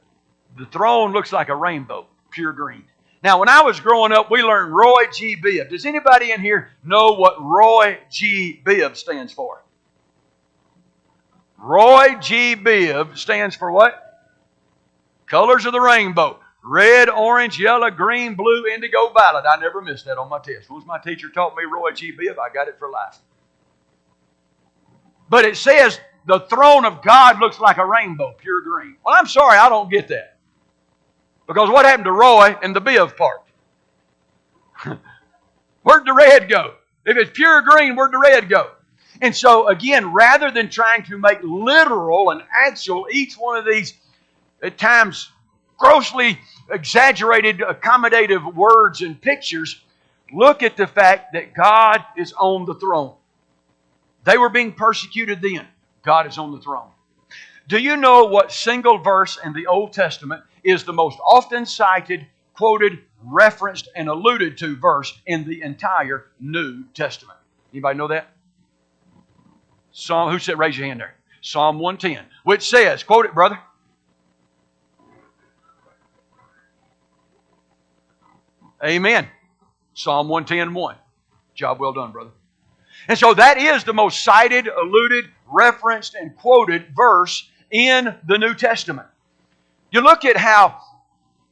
the 0.59 0.67
throne 0.67 1.15
looks 1.15 1.33
like 1.33 1.49
a 1.49 1.57
rainbow, 1.57 2.07
pure 2.31 2.53
green. 2.53 2.85
Now, 3.23 3.41
when 3.41 3.49
I 3.49 3.63
was 3.63 3.81
growing 3.81 4.13
up, 4.13 4.31
we 4.31 4.43
learned 4.43 4.75
Roy 4.75 5.07
G. 5.15 5.35
Biv. 5.35 5.71
Does 5.71 5.87
anybody 5.87 6.31
in 6.31 6.43
here 6.43 6.73
know 6.85 7.13
what 7.13 7.41
Roy 7.41 7.99
G. 8.11 8.61
Biv 8.63 8.95
stands 8.95 9.33
for? 9.33 9.63
Roy 11.57 12.17
G. 12.21 12.55
Biv 12.55 13.17
stands 13.17 13.57
for 13.57 13.73
what? 13.73 14.29
Colors 15.25 15.65
of 15.65 15.73
the 15.73 15.81
rainbow. 15.81 16.39
Red, 16.63 17.09
orange, 17.09 17.59
yellow, 17.59 17.91
green, 17.91 18.35
blue, 18.35 18.67
indigo, 18.67 19.11
violet. 19.11 19.45
I 19.51 19.59
never 19.59 19.81
missed 19.81 20.05
that 20.05 20.19
on 20.19 20.29
my 20.29 20.39
test. 20.39 20.69
Once 20.69 20.85
my 20.85 20.99
teacher 20.99 21.31
taught 21.31 21.57
me 21.57 21.65
Roy 21.65 21.93
G. 21.93 22.13
Biv, 22.13 22.39
I 22.39 22.53
got 22.53 22.69
it 22.69 22.79
for 22.79 22.91
life. 22.91 23.19
But 25.31 25.45
it 25.45 25.57
says 25.57 25.99
the 26.27 26.41
throne 26.41 26.85
of 26.85 27.03
God 27.03 27.41
looks 27.41 27.61
like 27.61 27.79
a 27.79 27.87
rainbow, 27.87 28.35
pure 28.37 28.61
green. 28.61 28.97
Well, 29.05 29.15
I'm 29.19 29.27
sorry, 29.27 29.59
I 29.59 29.69
don't 29.69 29.91
get 29.91 30.09
that. 30.09 30.37
Because 31.47 31.71
what 31.71 31.87
happened 31.87 32.05
to 32.05 32.13
Roy 32.13 32.57
and 32.63 32.77
the 32.77 32.81
Biv 32.81 33.17
part? 33.17 33.43
Where'd 35.83 36.07
the 36.07 36.13
red 36.13 36.49
go? 36.49 36.75
If 37.07 37.17
it's 37.17 37.31
pure 37.31 37.63
green, 37.63 37.97
where'd 37.97 38.13
the 38.13 38.19
red 38.19 38.49
go? 38.49 38.73
And 39.23 39.35
so, 39.35 39.69
again, 39.69 40.13
rather 40.13 40.51
than 40.51 40.69
trying 40.69 41.03
to 41.05 41.19
make 41.19 41.39
literal 41.43 42.31
and 42.31 42.43
actual 42.53 43.07
each 43.11 43.35
one 43.35 43.57
of 43.59 43.65
these 43.65 43.95
at 44.63 44.79
times 44.79 45.31
grossly 45.81 46.39
exaggerated, 46.71 47.59
accommodative 47.61 48.55
words 48.55 49.01
and 49.01 49.21
pictures, 49.21 49.83
look 50.33 50.63
at 50.63 50.77
the 50.77 50.87
fact 50.87 51.33
that 51.33 51.55
God 51.55 52.05
is 52.17 52.33
on 52.35 52.67
the 52.67 52.75
throne. 52.75 53.15
They 54.25 54.39
were 54.39 54.51
being 54.51 54.73
persecuted 54.73 55.41
then. 55.43 55.67
God 56.05 56.27
is 56.27 56.39
on 56.39 56.53
the 56.53 56.61
throne. 56.61 56.91
Do 57.67 57.79
you 57.79 57.97
know 57.97 58.27
what 58.27 58.53
single 58.53 58.99
verse 58.99 59.39
in 59.43 59.53
the 59.53 59.67
Old 59.67 59.93
Testament 59.93 60.43
is 60.63 60.85
the 60.85 60.93
most 60.93 61.19
often 61.27 61.65
cited, 61.65 62.27
quoted, 62.55 62.99
referenced, 63.25 63.89
and 63.97 64.09
alluded 64.09 64.59
to 64.59 64.77
verse 64.77 65.19
in 65.27 65.49
the 65.49 65.63
entire 65.63 66.27
New 66.39 66.85
Testament? 66.95 67.39
Anybody 67.73 67.97
know 67.97 68.09
that? 68.09 68.29
Psalm, 69.93 70.31
who 70.31 70.39
said, 70.39 70.59
raise 70.59 70.77
your 70.77 70.87
hand 70.89 71.01
there. 71.01 71.15
Psalm 71.41 71.79
110, 71.79 72.27
which 72.45 72.69
says, 72.69 73.03
quote 73.03 73.25
it, 73.25 73.35
brother. 73.35 73.59
Amen. 78.85 79.29
Psalm 79.95 80.29
110 80.29 80.73
1. 80.75 80.97
Job 81.55 81.79
well 81.79 81.93
done, 81.93 82.13
brother. 82.13 82.31
And 83.09 83.19
so 83.19 83.35
that 83.35 83.59
is 83.59 83.85
the 83.85 83.93
most 83.93 84.23
cited, 84.23 84.69
alluded, 84.69 85.27
referenced, 85.47 86.15
and 86.15 86.37
quoted 86.37 86.95
verse 86.95 87.49
in 87.71 88.15
the 88.27 88.39
New 88.39 88.55
Testament. 88.55 89.09
You 89.91 90.01
look 90.01 90.25
at 90.25 90.37
how 90.37 90.81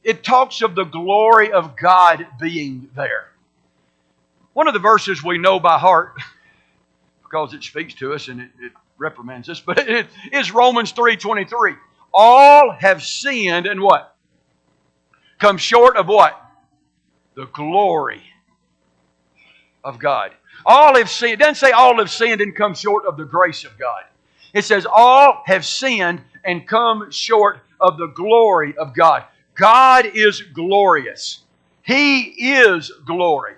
it 0.03 0.23
talks 0.23 0.61
of 0.61 0.75
the 0.75 0.85
glory 0.85 1.51
of 1.51 1.75
God 1.75 2.25
being 2.39 2.89
there. 2.95 3.31
One 4.53 4.67
of 4.67 4.73
the 4.73 4.79
verses 4.79 5.23
we 5.23 5.37
know 5.37 5.59
by 5.59 5.77
heart, 5.77 6.13
because 7.23 7.53
it 7.53 7.63
speaks 7.63 7.93
to 7.95 8.13
us 8.13 8.27
and 8.27 8.41
it, 8.41 8.49
it 8.59 8.71
reprimands 8.97 9.49
us, 9.49 9.59
but 9.59 9.77
it 9.77 10.07
is 10.31 10.51
Romans 10.53 10.93
3.23. 10.93 11.77
All 12.13 12.71
have 12.71 13.03
sinned 13.03 13.67
and 13.67 13.81
what? 13.81 14.15
Come 15.39 15.57
short 15.57 15.95
of 15.95 16.07
what? 16.07 16.48
The 17.39 17.45
glory 17.53 18.21
of 19.85 19.97
God. 19.97 20.31
All 20.65 20.97
have 20.97 21.09
sinned. 21.09 21.31
It 21.31 21.39
doesn't 21.39 21.55
say 21.55 21.71
all 21.71 21.97
have 21.99 22.11
sinned 22.11 22.41
and 22.41 22.53
come 22.53 22.73
short 22.73 23.05
of 23.05 23.15
the 23.15 23.23
grace 23.23 23.63
of 23.63 23.79
God. 23.79 24.03
It 24.53 24.65
says 24.65 24.85
all 24.85 25.43
have 25.45 25.65
sinned 25.65 26.21
and 26.43 26.67
come 26.67 27.09
short 27.11 27.61
of 27.79 27.97
the 27.97 28.07
glory 28.07 28.77
of 28.77 28.93
God. 28.93 29.23
God 29.55 30.05
is 30.13 30.41
glorious. 30.41 31.43
He 31.81 32.23
is 32.57 32.91
glory. 33.05 33.53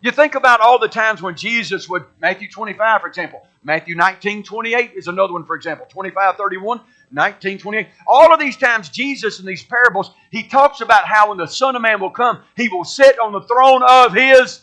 You 0.00 0.12
think 0.12 0.34
about 0.34 0.60
all 0.62 0.78
the 0.78 0.88
times 0.88 1.20
when 1.20 1.36
Jesus 1.36 1.90
would, 1.90 2.06
Matthew 2.22 2.50
25, 2.50 3.02
for 3.02 3.06
example, 3.06 3.46
Matthew 3.62 3.96
19, 3.96 4.44
28 4.44 4.92
is 4.96 5.08
another 5.08 5.34
one, 5.34 5.44
for 5.44 5.56
example, 5.56 5.84
25, 5.90 6.36
31, 6.36 6.80
19, 7.10 7.58
28. 7.58 7.88
All 8.06 8.32
of 8.32 8.40
these 8.40 8.56
times, 8.56 8.88
Jesus 8.88 9.40
in 9.40 9.46
these 9.46 9.62
parables, 9.62 10.10
he 10.30 10.42
talks 10.42 10.80
about 10.80 11.06
how 11.06 11.28
when 11.28 11.38
the 11.38 11.46
Son 11.46 11.76
of 11.76 11.82
Man 11.82 12.00
will 12.00 12.10
come, 12.10 12.40
he 12.56 12.68
will 12.68 12.84
sit 12.84 13.18
on 13.18 13.32
the 13.32 13.42
throne 13.42 13.82
of 13.88 14.12
his 14.12 14.60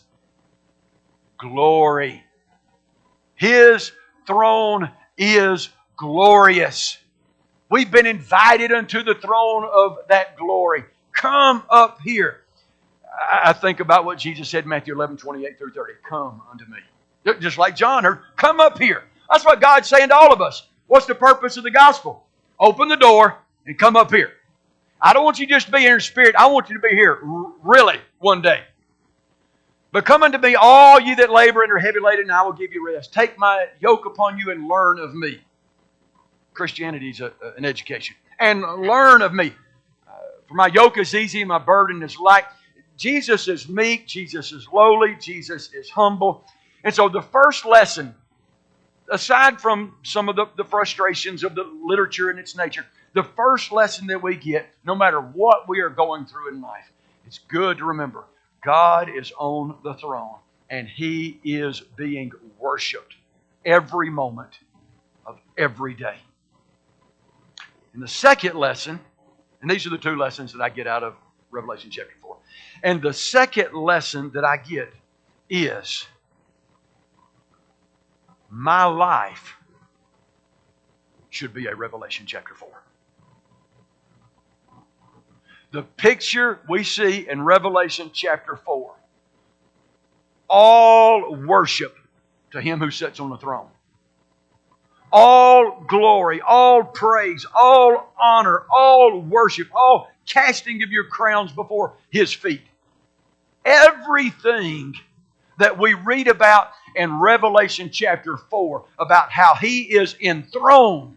glory. 1.37 2.23
His 3.35 3.91
throne 4.25 4.89
is 5.17 5.69
glorious. 5.97 6.97
We've 7.69 7.89
been 7.89 8.05
invited 8.05 8.71
unto 8.71 9.03
the 9.03 9.15
throne 9.15 9.67
of 9.73 9.97
that 10.09 10.37
glory. 10.37 10.83
Come 11.11 11.63
up 11.69 11.99
here. 12.01 12.41
I 13.31 13.53
think 13.53 13.79
about 13.79 14.05
what 14.05 14.17
Jesus 14.17 14.49
said 14.49 14.63
in 14.63 14.69
Matthew 14.69 14.93
11, 14.93 15.17
28 15.17 15.57
through 15.57 15.71
30. 15.71 15.93
Come 16.07 16.41
unto 16.51 16.65
me. 16.65 16.79
Just 17.39 17.57
like 17.57 17.75
John 17.75 18.03
heard, 18.03 18.19
come 18.35 18.59
up 18.59 18.77
here. 18.77 19.03
That's 19.29 19.45
what 19.45 19.61
God's 19.61 19.87
saying 19.87 20.09
to 20.09 20.15
all 20.15 20.33
of 20.33 20.41
us. 20.41 20.67
What's 20.87 21.05
the 21.05 21.15
purpose 21.15 21.57
of 21.57 21.63
the 21.63 21.71
gospel? 21.71 22.25
Open 22.63 22.87
the 22.87 22.95
door 22.95 23.39
and 23.65 23.77
come 23.77 23.97
up 23.97 24.09
here. 24.09 24.31
I 25.01 25.11
don't 25.11 25.25
want 25.25 25.37
you 25.37 25.45
just 25.45 25.65
to 25.65 25.71
be 25.73 25.79
here 25.79 25.95
in 25.95 25.99
spirit. 25.99 26.33
I 26.37 26.47
want 26.47 26.69
you 26.69 26.75
to 26.77 26.81
be 26.81 26.95
here 26.95 27.19
really 27.61 27.97
one 28.19 28.41
day. 28.41 28.61
But 29.91 30.05
come 30.05 30.23
unto 30.23 30.37
me, 30.37 30.55
all 30.55 30.97
you 30.97 31.17
that 31.17 31.29
labor 31.29 31.63
and 31.63 31.71
are 31.73 31.77
heavy 31.77 31.99
laden, 31.99 32.21
and 32.21 32.31
I 32.31 32.41
will 32.43 32.53
give 32.53 32.71
you 32.71 32.87
rest. 32.87 33.11
Take 33.13 33.37
my 33.37 33.67
yoke 33.81 34.05
upon 34.05 34.37
you 34.37 34.49
and 34.49 34.65
learn 34.65 34.97
of 34.97 35.13
me. 35.13 35.41
Christianity 36.53 37.09
is 37.09 37.19
an 37.19 37.65
education. 37.65 38.15
And 38.39 38.61
learn 38.61 39.21
of 39.21 39.33
me. 39.33 39.53
Uh, 40.07 40.11
for 40.47 40.53
my 40.53 40.67
yoke 40.67 40.97
is 40.97 41.13
easy 41.13 41.43
my 41.43 41.59
burden 41.59 42.01
is 42.01 42.17
light. 42.17 42.45
Jesus 42.95 43.49
is 43.49 43.67
meek, 43.67 44.07
Jesus 44.07 44.53
is 44.53 44.69
lowly, 44.71 45.17
Jesus 45.19 45.73
is 45.73 45.89
humble. 45.89 46.45
And 46.85 46.95
so 46.95 47.09
the 47.09 47.21
first 47.21 47.65
lesson 47.65 48.15
aside 49.13 49.61
from 49.61 49.95
some 50.01 50.27
of 50.27 50.35
the, 50.35 50.47
the 50.57 50.63
frustrations 50.63 51.43
of 51.43 51.53
the 51.53 51.63
literature 51.63 52.31
and 52.31 52.39
its 52.39 52.57
nature, 52.57 52.85
the 53.13 53.23
first 53.23 53.71
lesson 53.71 54.07
that 54.07 54.21
we 54.21 54.35
get, 54.35 54.65
no 54.83 54.95
matter 54.95 55.21
what 55.21 55.69
we 55.69 55.81
are 55.81 55.89
going 55.89 56.25
through 56.25 56.49
in 56.49 56.61
life, 56.61 56.91
it's 57.27 57.37
good 57.47 57.77
to 57.77 57.85
remember 57.85 58.25
God 58.65 59.09
is 59.09 59.31
on 59.37 59.75
the 59.83 59.93
throne 59.93 60.35
and 60.69 60.87
He 60.87 61.39
is 61.43 61.81
being 61.95 62.31
worshiped 62.57 63.15
every 63.63 64.09
moment 64.09 64.59
of 65.25 65.39
every 65.57 65.93
day. 65.93 66.17
And 67.93 68.01
the 68.01 68.07
second 68.07 68.55
lesson, 68.55 68.99
and 69.61 69.69
these 69.69 69.85
are 69.85 69.91
the 69.91 69.97
two 69.99 70.15
lessons 70.15 70.51
that 70.53 70.61
I 70.61 70.69
get 70.69 70.87
out 70.87 71.03
of 71.03 71.13
Revelation 71.51 71.91
chapter 71.91 72.15
4. 72.19 72.35
And 72.81 73.01
the 73.01 73.13
second 73.13 73.73
lesson 73.73 74.31
that 74.33 74.43
I 74.43 74.57
get 74.57 74.91
is 75.49 76.07
my 78.53 78.85
life 78.85 79.55
should 81.31 81.55
be 81.55 81.65
a 81.65 81.75
Revelation 81.75 82.27
chapter 82.27 82.53
4. 82.53 82.69
The 85.71 85.81
picture 85.81 86.59
we 86.69 86.83
see 86.83 87.27
in 87.27 87.41
Revelation 87.41 88.11
chapter 88.13 88.55
4 88.55 88.93
all 90.47 91.35
worship 91.35 91.97
to 92.51 92.61
Him 92.61 92.77
who 92.77 92.91
sits 92.91 93.19
on 93.19 93.31
the 93.31 93.37
throne. 93.37 93.69
All 95.11 95.83
glory, 95.87 96.39
all 96.41 96.83
praise, 96.83 97.47
all 97.55 98.13
honor, 98.21 98.65
all 98.69 99.19
worship, 99.19 99.69
all 99.73 100.09
casting 100.27 100.83
of 100.83 100.91
your 100.91 101.05
crowns 101.05 101.51
before 101.51 101.95
His 102.11 102.31
feet. 102.31 102.61
Everything 103.65 104.93
that 105.57 105.79
we 105.79 105.95
read 105.95 106.27
about 106.27 106.69
in 106.95 107.19
Revelation 107.19 107.89
chapter 107.91 108.37
4 108.37 108.85
about 108.99 109.31
how 109.31 109.55
He 109.55 109.81
is 109.81 110.15
enthroned, 110.21 111.15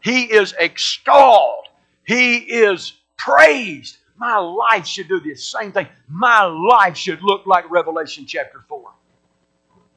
He 0.00 0.24
is 0.24 0.54
extolled, 0.58 1.66
He 2.04 2.36
is 2.36 2.92
praised. 3.16 3.98
My 4.16 4.36
life 4.36 4.86
should 4.86 5.08
do 5.08 5.18
the 5.18 5.34
same 5.34 5.72
thing. 5.72 5.88
My 6.08 6.44
life 6.44 6.96
should 6.96 7.22
look 7.22 7.46
like 7.46 7.68
Revelation 7.70 8.24
chapter 8.24 8.64
4. 8.68 8.92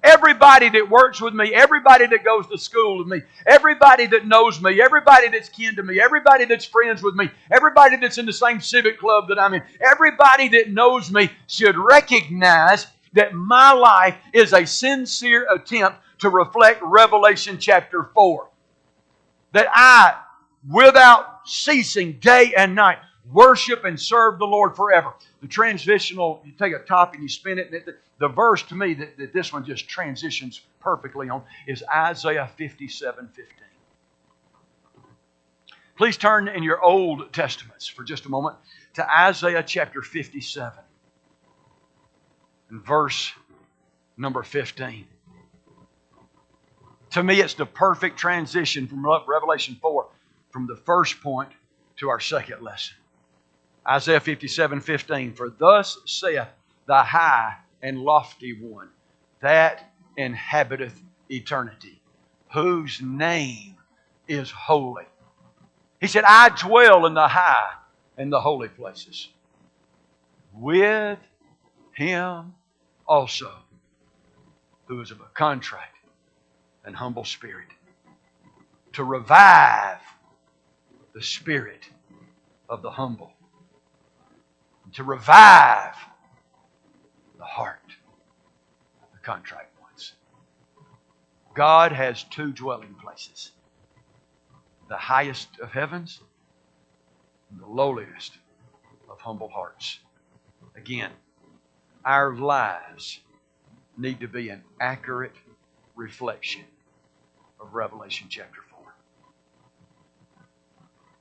Everybody 0.05 0.69
that 0.69 0.87
works 0.87 1.19
with 1.19 1.33
me, 1.33 1.51
everybody 1.53 2.05
that 2.05 2.23
goes 2.23 2.45
to 2.47 2.59
school 2.59 2.99
with 2.99 3.07
me, 3.07 3.21
everybody 3.47 4.05
that 4.05 4.27
knows 4.27 4.61
me, 4.61 4.79
everybody 4.79 5.29
that's 5.29 5.49
kin 5.49 5.75
to 5.75 5.83
me, 5.83 5.99
everybody 5.99 6.45
that's 6.45 6.63
friends 6.63 7.01
with 7.01 7.15
me, 7.15 7.29
everybody 7.51 7.97
that's 7.97 8.19
in 8.19 8.27
the 8.27 8.33
same 8.33 8.61
civic 8.61 8.99
club 8.99 9.27
that 9.29 9.39
I'm 9.39 9.55
in, 9.55 9.63
everybody 9.81 10.47
that 10.49 10.69
knows 10.69 11.11
me 11.11 11.31
should 11.47 11.75
recognize 11.75 12.85
that 13.15 13.33
my 13.33 13.71
life 13.71 14.15
is 14.33 14.53
a 14.53 14.65
sincere 14.65 15.47
attempt 15.51 15.97
to 16.19 16.29
reflect 16.29 16.81
Revelation 16.83 17.57
chapter 17.57 18.09
4. 18.13 18.47
That 19.53 19.67
I, 19.73 20.15
without 20.69 21.39
ceasing 21.45 22.13
day 22.19 22.53
and 22.55 22.75
night, 22.75 22.99
worship 23.31 23.85
and 23.85 23.99
serve 23.99 24.37
the 24.37 24.45
Lord 24.45 24.75
forever. 24.75 25.13
The 25.41 25.47
transitional, 25.47 26.41
you 26.45 26.51
take 26.51 26.73
a 26.73 26.79
top 26.79 27.13
and 27.13 27.23
you 27.23 27.29
spin 27.29 27.57
it, 27.57 27.67
and 27.67 27.75
it, 27.75 27.85
the, 27.85 27.95
the 28.19 28.27
verse 28.27 28.61
to 28.63 28.75
me 28.75 28.93
that, 28.95 29.17
that 29.17 29.33
this 29.33 29.51
one 29.51 29.65
just 29.65 29.87
transitions 29.87 30.61
perfectly 30.79 31.29
on 31.29 31.41
is 31.67 31.83
Isaiah 31.93 32.49
57 32.55 33.27
15. 33.27 33.45
Please 35.97 36.17
turn 36.17 36.49
in 36.49 36.61
your 36.61 36.83
Old 36.83 37.31
Testaments 37.31 37.87
for 37.87 38.03
just 38.03 38.25
a 38.25 38.29
moment 38.29 38.57
to 38.95 39.09
Isaiah 39.09 39.63
chapter 39.63 40.01
57 40.01 40.84
and 42.69 42.85
verse 42.85 43.31
number 44.17 44.43
15. 44.43 45.05
To 47.11 47.23
me, 47.23 47.39
it's 47.39 47.53
the 47.53 47.65
perfect 47.65 48.17
transition 48.17 48.87
from 48.87 49.05
Revelation 49.05 49.77
4 49.81 50.07
from 50.49 50.67
the 50.67 50.75
first 50.75 51.21
point 51.21 51.49
to 51.97 52.09
our 52.09 52.19
second 52.19 52.61
lesson. 52.61 52.95
Isaiah 53.87 54.19
57 54.19 54.81
15. 54.81 55.33
For 55.33 55.49
thus 55.49 55.97
saith 56.05 56.47
the 56.87 57.03
high 57.03 57.55
and 57.81 57.99
lofty 57.99 58.57
one 58.59 58.89
that 59.41 59.91
inhabiteth 60.17 61.01
eternity, 61.29 62.01
whose 62.51 63.01
name 63.01 63.75
is 64.27 64.49
holy. 64.49 65.05
He 66.01 66.07
said, 66.07 66.23
I 66.25 66.49
dwell 66.49 67.05
in 67.05 67.13
the 67.13 67.27
high 67.27 67.73
and 68.17 68.31
the 68.31 68.41
holy 68.41 68.69
places 68.69 69.29
with 70.53 71.19
him 71.95 72.53
also, 73.07 73.51
who 74.85 75.01
is 75.01 75.11
of 75.11 75.21
a 75.21 75.29
contrite 75.33 75.81
and 76.83 76.95
humble 76.95 77.25
spirit, 77.25 77.69
to 78.93 79.03
revive 79.03 79.99
the 81.13 81.21
spirit 81.21 81.89
of 82.69 82.81
the 82.81 82.91
humble, 82.91 83.33
to 84.93 85.03
revive 85.03 85.95
the 87.37 87.45
heart 87.45 87.95
of 89.01 89.07
the 89.13 89.19
contrite 89.19 89.67
ones. 89.81 90.13
God 91.53 91.91
has 91.91 92.23
two 92.23 92.51
dwelling 92.51 92.95
places 93.01 93.51
the 94.87 94.97
highest 94.97 95.47
of 95.59 95.71
heavens 95.71 96.21
and 97.49 97.59
the 97.59 97.65
lowliest 97.65 98.37
of 99.09 99.19
humble 99.19 99.49
hearts. 99.49 99.99
Again, 100.75 101.09
our 102.05 102.35
lives 102.35 103.19
need 103.97 104.19
to 104.19 104.27
be 104.27 104.49
an 104.49 104.63
accurate 104.79 105.35
reflection 105.95 106.63
of 107.59 107.73
Revelation 107.73 108.27
chapter 108.29 108.61
4. 108.69 108.79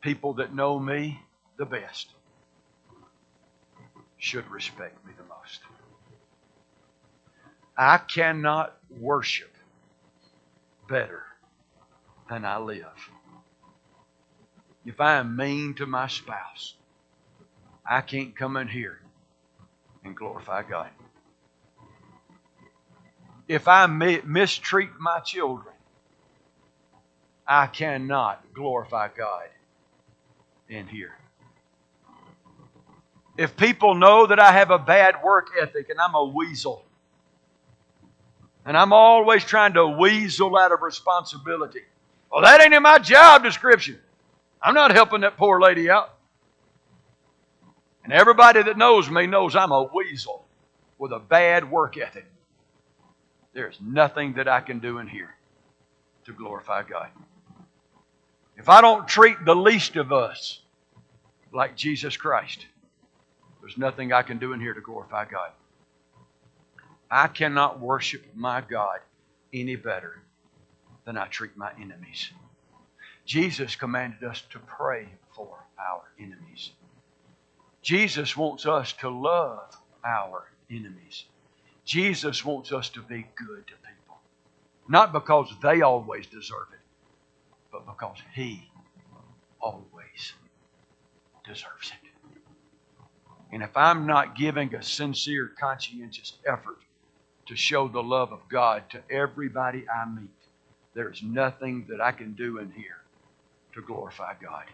People 0.03 0.35
that 0.35 0.55
know 0.55 0.79
me 0.79 1.23
the 1.57 1.65
best 1.65 2.11
should 4.19 4.49
respect 4.51 5.05
me 5.07 5.13
the 5.17 5.25
most. 5.25 5.61
I 7.77 7.99
cannot 7.99 8.77
worship 9.01 9.53
better 10.89 11.23
than 12.29 12.45
I 12.45 12.59
live. 12.59 13.11
If 14.85 15.01
I 15.01 15.17
am 15.17 15.35
mean 15.35 15.75
to 15.75 15.87
my 15.87 16.09
spouse, 16.09 16.75
I 17.89 18.03
can't 18.03 18.37
come 18.37 18.57
in 18.59 18.69
here 18.69 19.01
and 20.05 20.17
glorify 20.17 20.63
God. 20.63 20.91
If 23.49 23.69
I 23.69 23.87
mistreat 23.87 24.91
my 24.99 25.21
children, 25.21 25.75
I 27.47 27.67
cannot 27.67 28.55
glorify 28.55 29.09
God 29.09 29.49
in 30.69 30.87
here. 30.87 31.19
If 33.37 33.57
people 33.57 33.95
know 33.95 34.27
that 34.27 34.39
I 34.39 34.53
have 34.53 34.71
a 34.71 34.79
bad 34.79 35.23
work 35.23 35.51
ethic 35.61 35.91
and 35.91 36.01
I'm 36.01 36.15
a 36.15 36.25
weasel, 36.25 36.85
and 38.65 38.77
I'm 38.77 38.93
always 38.93 39.45
trying 39.45 39.75
to 39.75 39.87
weasel 39.87 40.57
out 40.57 40.73
of 40.73 40.81
responsibility, 40.81 41.83
well, 42.31 42.43
that 42.43 42.63
ain't 42.63 42.73
in 42.73 42.83
my 42.83 42.99
job 42.99 43.43
description. 43.43 43.99
I'm 44.63 44.75
not 44.75 44.93
helping 44.93 45.21
that 45.21 45.37
poor 45.37 45.61
lady 45.61 45.91
out. 45.91 46.14
And 48.05 48.13
everybody 48.13 48.63
that 48.63 48.77
knows 48.77 49.11
me 49.11 49.27
knows 49.27 49.57
I'm 49.57 49.73
a 49.73 49.89
weasel 49.93 50.45
with 50.99 51.13
a 51.13 51.19
bad 51.19 51.71
work 51.71 51.97
ethic. 51.97 52.27
There's 53.55 53.79
nothing 53.81 54.35
that 54.35 54.47
I 54.47 54.61
can 54.61 54.79
do 54.79 54.99
in 54.99 55.09
here 55.09 55.35
to 56.27 56.33
glorify 56.33 56.83
God. 56.83 57.09
If 58.57 58.69
I 58.69 58.81
don't 58.81 59.09
treat 59.09 59.37
the 59.45 59.57
least 59.57 59.97
of 59.97 60.13
us 60.13 60.61
like 61.53 61.77
Jesus 61.77 62.17
Christ, 62.17 62.67
there's 63.61 63.79
nothing 63.79 64.13
I 64.13 64.23
can 64.23 64.39
do 64.39 64.53
in 64.53 64.61
here 64.61 64.75
to 64.75 64.81
glorify 64.81 65.25
God. 65.25 65.51
I 67.11 67.29
cannot 67.29 67.81
worship 67.81 68.25
my 68.35 68.61
God 68.61 68.99
any 69.53 69.77
better 69.77 70.23
than 71.05 71.17
I 71.17 71.27
treat 71.27 71.57
my 71.57 71.73
enemies. 71.81 72.31
Jesus 73.25 73.77
commanded 73.77 74.25
us 74.25 74.43
to 74.51 74.59
pray 74.59 75.09
for 75.35 75.65
our 75.79 76.03
enemies. 76.19 76.73
Jesus 77.85 78.35
wants 78.35 78.65
us 78.65 78.95
to 78.95 79.11
love 79.11 79.77
our 80.03 80.45
enemies. 80.71 81.27
Jesus 81.85 82.43
wants 82.43 82.73
us 82.73 82.89
to 82.89 83.03
be 83.03 83.27
good 83.37 83.67
to 83.67 83.75
people. 83.75 84.17
Not 84.89 85.13
because 85.13 85.53
they 85.63 85.83
always 85.83 86.27
deserve 86.27 86.69
it, 86.73 86.81
but 87.71 87.85
because 87.87 88.17
He 88.35 88.71
always 89.61 90.33
deserves 91.47 91.93
it. 92.03 92.09
And 93.53 93.63
if 93.63 93.77
I'm 93.77 94.07
not 94.07 94.35
giving 94.35 94.75
a 94.75 94.83
sincere, 94.83 95.53
conscientious 95.61 96.39
effort 96.47 96.79
to 97.47 97.55
show 97.55 97.87
the 97.87 98.03
love 98.03 98.33
of 98.33 98.49
God 98.49 98.85
to 98.93 99.03
everybody 99.11 99.85
I 99.91 100.09
meet, 100.09 100.31
there's 100.95 101.23
nothing 101.23 101.85
that 101.91 102.01
I 102.01 102.13
can 102.13 102.33
do 102.33 102.61
in 102.61 102.71
here 102.71 103.03
to 103.75 103.83
glorify 103.83 104.33
God 104.43 104.65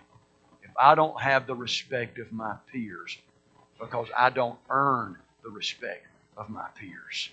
I 0.81 0.95
don't 0.95 1.21
have 1.21 1.47
the 1.47 1.55
respect 1.55 2.19
of 2.19 2.33
my 2.33 2.55
peers 2.73 3.19
because 3.79 4.09
I 4.16 4.31
don't 4.31 4.59
earn 4.71 5.19
the 5.43 5.51
respect 5.51 6.07
of 6.38 6.49
my 6.49 6.69
peers. 6.75 7.29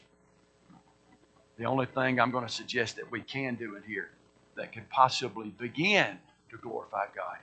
The 1.58 1.64
only 1.64 1.86
thing 1.86 2.20
I'm 2.20 2.32
going 2.32 2.46
to 2.46 2.52
suggest 2.52 2.98
that 2.98 3.10
we 3.10 3.22
can 3.22 3.56
do 3.56 3.78
in 3.78 3.84
here 3.84 4.10
that 4.56 4.74
can 4.74 4.84
possibly 4.90 5.50
begin 5.58 6.20
to 6.52 6.58
glorify 6.58 7.06
God 7.16 7.38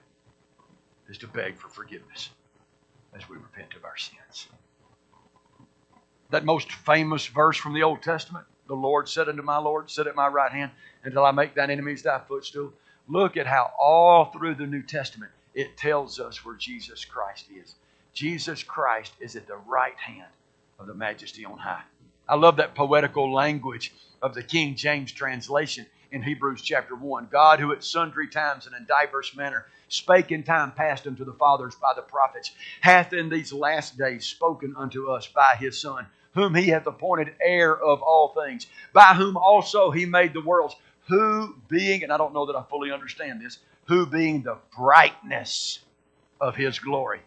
is 1.09 1.17
to 1.19 1.27
beg 1.27 1.57
for 1.57 1.69
forgiveness 1.69 2.29
as 3.17 3.27
we 3.29 3.39
repent 3.39 3.75
of 3.75 3.85
our 3.85 3.97
sins. 3.97 4.49
That 6.31 6.45
most 6.45 6.71
famous 6.71 7.27
verse 7.27 7.57
from 7.57 7.73
the 7.73 7.83
Old 7.83 8.03
Testament, 8.03 8.45
the 8.67 8.75
Lord 8.75 9.09
said 9.09 9.31
unto 9.31 9.43
my 9.43 9.57
Lord, 9.57 9.91
Sit 9.91 10.07
at 10.07 10.15
my 10.15 10.29
right 10.29 10.53
hand 10.53 10.71
until 11.03 11.25
I 11.25 11.31
make 11.31 11.55
thine 11.55 11.71
enemies 11.71 12.03
thy 12.03 12.19
footstool. 12.19 12.75
Look 13.09 13.39
at 13.39 13.47
how 13.47 13.73
all 13.79 14.27
through 14.27 14.57
the 14.57 14.67
New 14.67 14.83
Testament 14.83 15.33
it 15.55 15.77
tells 15.77 16.21
us 16.21 16.45
where 16.45 16.57
Jesus 16.57 17.05
Christ 17.05 17.47
is. 17.55 17.75
Jesus 18.13 18.63
Christ 18.63 19.13
is 19.21 19.37
at 19.37 19.47
the 19.47 19.57
right 19.57 19.97
hand 19.97 20.31
of 20.79 20.87
the 20.87 20.95
majesty 20.95 21.45
on 21.45 21.59
high. 21.59 21.83
I 22.29 22.37
love 22.37 22.57
that 22.57 22.75
poetical 22.75 23.33
language 23.33 23.93
of 24.23 24.35
the 24.35 24.43
King 24.43 24.75
James 24.75 25.13
translation 25.13 25.87
in 26.11 26.23
Hebrews 26.23 26.63
chapter 26.63 26.95
1. 26.95 27.29
God, 27.31 27.61
who 27.61 27.73
at 27.73 27.85
sundry 27.85 28.29
times 28.29 28.67
and 28.67 28.75
in 28.75 28.87
diverse 28.87 29.37
manner 29.37 29.67
spake 29.89 30.33
in 30.33 30.43
time 30.43 30.73
past 30.73 31.07
unto 31.07 31.25
the 31.25 31.33
fathers 31.33 31.75
by 31.75 31.93
the 31.95 32.03
prophets, 32.03 32.53
hath 32.81 33.13
in 33.13 33.29
these 33.29 33.53
last 33.53 33.99
days 33.99 34.25
spoken 34.25 34.75
unto 34.77 35.11
us 35.11 35.27
by 35.27 35.57
his 35.59 35.81
Son, 35.81 36.07
whom 36.33 36.55
he 36.55 36.69
hath 36.69 36.87
appointed 36.87 37.35
heir 37.41 37.77
of 37.77 38.01
all 38.03 38.29
things, 38.29 38.67
by 38.93 39.15
whom 39.15 39.37
also 39.37 39.91
he 39.91 40.07
made 40.07 40.33
the 40.33 40.41
worlds, 40.41 40.75
who 41.09 41.55
being, 41.69 42.03
and 42.03 42.13
I 42.13 42.17
don't 42.17 42.33
know 42.33 42.47
that 42.47 42.57
I 42.57 42.63
fully 42.63 42.91
understand 42.91 43.41
this, 43.41 43.59
who 43.87 44.07
being 44.07 44.43
the 44.43 44.59
brightness 44.77 45.81
of 46.41 46.57
his 46.57 46.79
glory, 46.79 47.21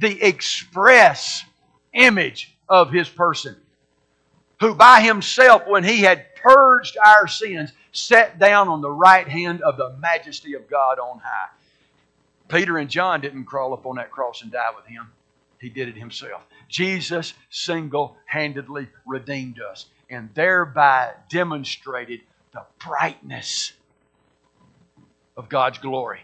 the 0.00 0.22
express 0.22 1.44
image 1.92 2.56
of 2.68 2.90
his 2.90 3.08
person, 3.08 3.56
who 4.60 4.74
by 4.74 5.00
himself, 5.00 5.62
when 5.66 5.84
he 5.84 5.98
had 5.98 6.34
purged 6.36 6.96
our 7.04 7.26
sins, 7.26 7.72
sat 7.92 8.38
down 8.38 8.68
on 8.68 8.80
the 8.80 8.90
right 8.90 9.28
hand 9.28 9.60
of 9.62 9.76
the 9.76 9.96
majesty 9.98 10.54
of 10.54 10.68
God 10.68 10.98
on 10.98 11.18
high. 11.18 11.48
Peter 12.48 12.78
and 12.78 12.90
John 12.90 13.20
didn't 13.20 13.44
crawl 13.44 13.72
up 13.72 13.86
on 13.86 13.96
that 13.96 14.10
cross 14.10 14.42
and 14.42 14.52
die 14.52 14.70
with 14.76 14.86
him. 14.86 15.10
He 15.60 15.68
did 15.68 15.88
it 15.88 15.96
himself. 15.96 16.42
Jesus 16.68 17.34
single 17.50 18.16
handedly 18.26 18.88
redeemed 19.06 19.60
us 19.60 19.86
and 20.10 20.28
thereby 20.34 21.12
demonstrated 21.28 22.20
the 22.52 22.64
brightness 22.84 23.72
of 25.36 25.48
God's 25.48 25.78
glory. 25.78 26.20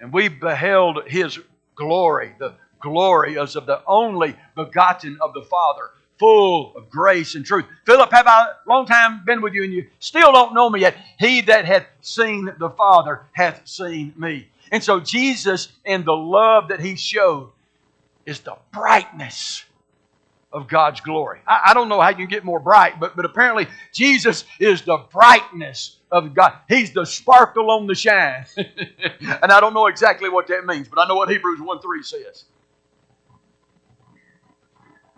And 0.00 0.12
we 0.12 0.28
beheld 0.28 1.04
his 1.06 1.38
glory, 1.74 2.34
the 2.38 2.54
glory 2.80 3.38
as 3.38 3.56
of 3.56 3.66
the 3.66 3.82
only 3.86 4.36
begotten 4.54 5.18
of 5.20 5.32
the 5.32 5.42
Father, 5.42 5.90
full 6.18 6.76
of 6.76 6.90
grace 6.90 7.34
and 7.34 7.44
truth. 7.44 7.64
Philip, 7.86 8.10
have 8.12 8.26
I 8.26 8.48
long 8.66 8.86
time 8.86 9.24
been 9.24 9.40
with 9.40 9.54
you, 9.54 9.64
and 9.64 9.72
you 9.72 9.86
still 9.98 10.32
don't 10.32 10.54
know 10.54 10.68
me 10.70 10.80
yet? 10.80 10.96
He 11.18 11.40
that 11.42 11.64
hath 11.64 11.86
seen 12.02 12.52
the 12.58 12.70
Father 12.70 13.22
hath 13.32 13.66
seen 13.66 14.12
me. 14.16 14.48
And 14.70 14.82
so 14.82 15.00
Jesus 15.00 15.68
and 15.84 16.04
the 16.04 16.16
love 16.16 16.68
that 16.68 16.80
he 16.80 16.96
showed 16.96 17.50
is 18.26 18.40
the 18.40 18.56
brightness 18.72 19.64
of 20.52 20.68
God's 20.68 21.00
glory. 21.00 21.40
I, 21.46 21.62
I, 21.66 21.74
don't 21.74 21.88
know 21.88 22.00
how 22.00 22.10
you 22.10 22.16
can 22.16 22.28
get 22.28 22.44
more 22.44 22.60
bright, 22.60 23.00
but, 23.00 23.16
but 23.16 23.24
apparently 23.24 23.66
Jesus 23.92 24.44
is 24.60 24.82
the 24.82 24.98
brightness 25.12 25.96
of 26.14 26.32
God. 26.32 26.52
He's 26.68 26.92
the 26.92 27.04
sparkle 27.04 27.72
on 27.72 27.88
the 27.88 27.94
shine. 27.94 28.46
and 28.56 29.50
I 29.50 29.58
don't 29.58 29.74
know 29.74 29.88
exactly 29.88 30.30
what 30.30 30.46
that 30.46 30.64
means, 30.64 30.88
but 30.88 31.00
I 31.00 31.08
know 31.08 31.16
what 31.16 31.28
Hebrews 31.28 31.60
1 31.60 31.80
3 31.80 32.02
says. 32.02 32.44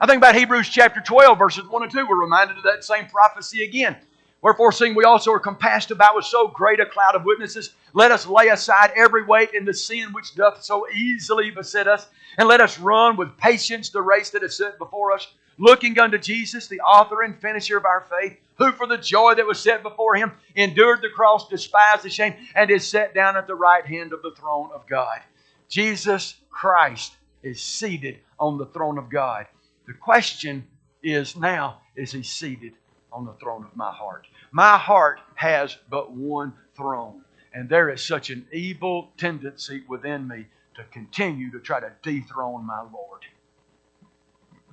I 0.00 0.06
think 0.06 0.18
about 0.18 0.34
Hebrews 0.34 0.70
chapter 0.70 1.00
12, 1.00 1.38
verses 1.38 1.68
1 1.68 1.82
and 1.82 1.92
2. 1.92 2.06
We're 2.08 2.20
reminded 2.20 2.56
of 2.56 2.62
that 2.64 2.82
same 2.82 3.06
prophecy 3.06 3.62
again. 3.62 3.96
Wherefore, 4.40 4.72
seeing 4.72 4.94
we 4.94 5.04
also 5.04 5.32
are 5.32 5.38
compassed 5.38 5.90
about 5.90 6.16
with 6.16 6.24
so 6.24 6.48
great 6.48 6.80
a 6.80 6.86
cloud 6.86 7.14
of 7.14 7.24
witnesses, 7.24 7.74
let 7.92 8.10
us 8.10 8.26
lay 8.26 8.48
aside 8.48 8.92
every 8.96 9.24
weight 9.24 9.54
and 9.54 9.68
the 9.68 9.74
sin 9.74 10.12
which 10.12 10.34
doth 10.34 10.62
so 10.62 10.86
easily 10.90 11.50
beset 11.50 11.88
us, 11.88 12.08
and 12.38 12.48
let 12.48 12.60
us 12.60 12.78
run 12.78 13.16
with 13.16 13.36
patience 13.36 13.90
the 13.90 14.00
race 14.00 14.30
that 14.30 14.42
is 14.42 14.56
set 14.56 14.78
before 14.78 15.12
us, 15.12 15.26
looking 15.58 15.98
unto 15.98 16.16
Jesus, 16.16 16.68
the 16.68 16.80
author 16.80 17.22
and 17.22 17.38
finisher 17.40 17.76
of 17.76 17.84
our 17.84 18.06
faith, 18.08 18.38
who 18.58 18.72
for 18.72 18.86
the 18.86 18.98
joy 18.98 19.34
that 19.34 19.46
was 19.46 19.60
set 19.60 19.82
before 19.82 20.14
him 20.14 20.32
endured 20.54 21.02
the 21.02 21.10
cross, 21.10 21.48
despised 21.48 22.02
the 22.02 22.10
shame, 22.10 22.34
and 22.54 22.70
is 22.70 22.86
set 22.86 23.14
down 23.14 23.36
at 23.36 23.46
the 23.46 23.54
right 23.54 23.84
hand 23.86 24.12
of 24.12 24.22
the 24.22 24.32
throne 24.32 24.70
of 24.74 24.86
God. 24.88 25.20
Jesus 25.68 26.36
Christ 26.50 27.16
is 27.42 27.60
seated 27.60 28.18
on 28.38 28.58
the 28.58 28.66
throne 28.66 28.98
of 28.98 29.10
God. 29.10 29.46
The 29.86 29.94
question 29.94 30.66
is 31.02 31.36
now, 31.36 31.80
is 31.94 32.12
he 32.12 32.22
seated 32.22 32.72
on 33.12 33.24
the 33.24 33.34
throne 33.34 33.64
of 33.64 33.76
my 33.76 33.92
heart? 33.92 34.26
My 34.52 34.78
heart 34.78 35.20
has 35.34 35.76
but 35.90 36.12
one 36.12 36.54
throne, 36.76 37.22
and 37.52 37.68
there 37.68 37.90
is 37.90 38.02
such 38.02 38.30
an 38.30 38.46
evil 38.52 39.12
tendency 39.16 39.82
within 39.88 40.26
me 40.26 40.46
to 40.76 40.84
continue 40.92 41.50
to 41.52 41.60
try 41.60 41.80
to 41.80 41.92
dethrone 42.02 42.66
my 42.66 42.80
Lord. 42.80 43.22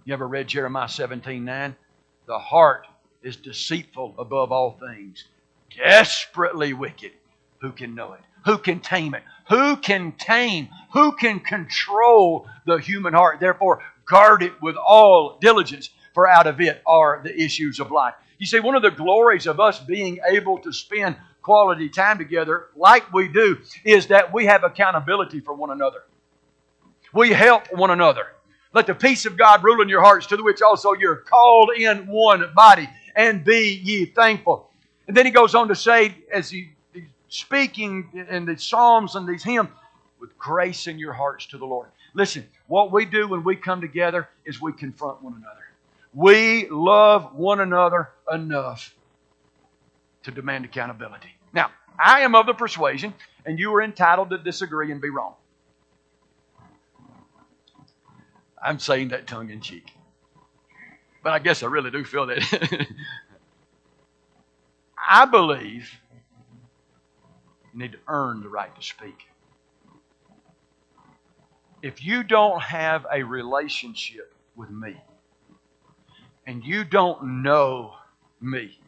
You 0.06 0.14
ever 0.14 0.28
read 0.28 0.48
Jeremiah 0.48 0.90
17 0.90 1.46
9? 1.46 1.76
The 2.26 2.40
heart 2.40 2.88
is 3.24 3.38
deceitful 3.38 4.16
above 4.18 4.52
all 4.52 4.78
things, 4.80 5.26
desperately 5.76 6.74
wicked. 6.74 7.12
Who 7.62 7.72
can 7.72 7.96
know 7.96 8.14
it? 8.14 8.20
Who 8.46 8.58
can 8.58 8.82
tame 8.82 9.14
it? 9.14 9.24
Who 9.50 9.78
can 9.78 10.12
tame? 10.14 10.70
Who 10.92 11.14
can 11.14 11.40
control 11.40 12.48
the 12.66 12.78
human 12.78 13.14
heart? 13.14 13.40
Therefore, 13.40 13.82
guard 14.06 14.44
it 14.44 14.62
with 14.62 14.76
all 14.76 15.38
diligence, 15.40 15.90
for 16.14 16.28
out 16.28 16.46
of 16.46 16.60
it 16.60 16.82
are 16.86 17.22
the 17.24 17.36
issues 17.42 17.80
of 17.80 17.90
life. 17.90 18.14
You 18.38 18.46
see, 18.46 18.60
one 18.60 18.76
of 18.76 18.82
the 18.82 18.92
glories 18.92 19.48
of 19.48 19.60
us 19.60 19.80
being 19.80 20.20
able 20.28 20.60
to 20.60 20.74
spend 20.74 21.16
quality 21.42 21.90
time 21.90 22.18
together 22.18 22.68
like 22.76 23.12
we 23.14 23.28
do 23.28 23.58
is 23.86 24.08
that 24.08 24.34
we 24.34 24.46
have 24.46 24.64
accountability 24.64 25.40
for 25.40 25.54
one 25.54 25.72
another. 25.72 26.04
We 27.14 27.32
help 27.32 27.72
one 27.72 27.92
another. 27.92 28.28
Let 28.74 28.88
the 28.88 28.96
peace 28.96 29.26
of 29.26 29.38
God 29.38 29.64
rule 29.64 29.82
in 29.82 29.90
your 29.90 30.02
hearts, 30.02 30.26
to 30.28 30.38
the 30.38 30.44
which 30.44 30.62
also 30.62 30.94
you're 30.94 31.18
called 31.18 31.72
in 31.78 32.08
one 32.08 32.52
body, 32.56 32.90
and 33.16 33.44
be 33.44 33.80
ye 33.84 34.06
thankful. 34.06 34.70
And 35.08 35.16
then 35.16 35.26
he 35.26 35.32
goes 35.32 35.56
on 35.56 35.68
to 35.68 35.76
say, 35.76 36.16
as 36.32 36.50
he, 36.50 36.70
he's 36.94 37.04
speaking 37.30 38.26
in 38.30 38.46
the 38.46 38.58
Psalms 38.58 39.16
and 39.16 39.28
these 39.28 39.44
hymns, 39.44 39.70
with 40.20 40.38
grace 40.38 40.88
in 40.88 40.98
your 40.98 41.12
hearts 41.12 41.46
to 41.48 41.58
the 41.58 41.66
Lord. 41.66 41.90
Listen, 42.14 42.48
what 42.68 42.94
we 42.94 43.04
do 43.04 43.28
when 43.28 43.44
we 43.44 43.58
come 43.58 43.82
together 43.82 44.30
is 44.46 44.62
we 44.62 44.72
confront 44.72 45.22
one 45.22 45.34
another. 45.34 45.66
We 46.14 46.70
love 46.70 47.36
one 47.36 47.60
another 47.60 48.12
enough 48.32 48.96
to 50.24 50.32
demand 50.32 50.64
accountability. 50.64 51.36
Now, 51.52 51.72
I 52.00 52.22
am 52.22 52.36
of 52.36 52.46
the 52.46 52.54
persuasion, 52.54 53.14
and 53.46 53.60
you 53.60 53.74
are 53.76 53.82
entitled 53.82 54.30
to 54.30 54.38
disagree 54.38 54.92
and 54.92 55.02
be 55.02 55.10
wrong. 55.10 55.34
I'm 58.64 58.80
saying 58.80 59.10
that 59.10 59.28
tongue 59.28 59.50
in 59.50 59.60
cheek. 59.60 59.92
But 61.24 61.32
I 61.34 61.40
guess 61.40 61.64
I 61.64 61.68
really 61.68 61.90
do 61.90 62.04
feel 62.04 62.26
that. 62.28 62.88
I 65.10 65.26
believe 65.26 65.90
you 67.74 67.80
need 67.80 67.94
to 67.94 67.98
earn 68.08 68.42
the 68.42 68.50
right 68.50 68.76
to 68.76 68.82
speak. 68.82 69.28
If 71.82 72.04
you 72.04 72.24
don't 72.24 72.62
have 72.62 73.06
a 73.12 73.24
relationship 73.24 74.34
with 74.56 74.70
me, 74.70 74.96
and 76.46 76.64
you 76.64 76.84
don't 76.84 77.42
know 77.44 77.96
me, 78.42 78.80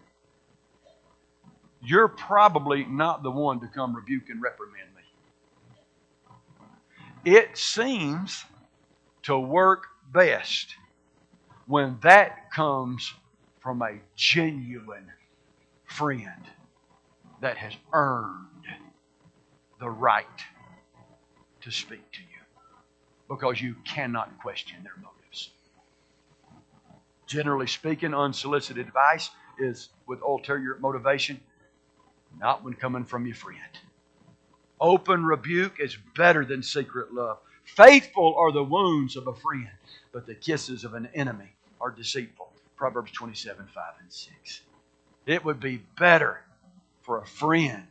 you're 1.81 2.07
probably 2.07 2.85
not 2.85 3.23
the 3.23 3.31
one 3.31 3.59
to 3.61 3.67
come 3.67 3.95
rebuke 3.95 4.29
and 4.29 4.41
reprimand 4.41 4.89
me. 7.23 7.31
It 7.31 7.57
seems 7.57 8.43
to 9.23 9.37
work 9.37 9.87
best 10.11 10.75
when 11.67 11.97
that 12.01 12.51
comes 12.51 13.13
from 13.59 13.81
a 13.81 13.99
genuine 14.15 15.11
friend 15.85 16.43
that 17.41 17.57
has 17.57 17.73
earned 17.93 18.45
the 19.79 19.89
right 19.89 20.25
to 21.61 21.71
speak 21.71 22.11
to 22.11 22.21
you 22.21 22.27
because 23.27 23.59
you 23.59 23.75
cannot 23.85 24.39
question 24.39 24.77
their 24.83 24.95
motives. 24.97 25.49
Generally 27.25 27.67
speaking, 27.67 28.13
unsolicited 28.13 28.85
advice 28.85 29.31
is 29.59 29.89
with 30.05 30.21
ulterior 30.21 30.77
motivation, 30.79 31.39
not 32.39 32.63
when 32.63 32.75
coming 32.75 33.03
from 33.03 33.25
your 33.25 33.35
friend. 33.35 33.59
Open 34.79 35.25
rebuke 35.25 35.79
is 35.79 35.97
better 36.15 36.45
than 36.45 36.61
secret 36.61 37.13
love. 37.13 37.39
Faithful 37.63 38.35
are 38.37 38.51
the 38.51 38.63
wounds 38.63 39.15
of 39.15 39.25
a 39.27 39.33
friend, 39.33 39.69
but 40.11 40.27
the 40.27 40.35
kisses 40.35 40.83
of 40.83 40.93
an 40.93 41.09
enemy 41.15 41.54
are 41.85 41.91
deceitful. 41.91 42.51
Proverbs 42.75 43.11
27 43.11 43.67
5 43.73 43.83
and 44.01 44.11
6. 44.11 44.61
It 45.27 45.45
would 45.45 45.59
be 45.59 45.83
better 45.99 46.41
for 47.03 47.19
a 47.19 47.25
friend 47.25 47.83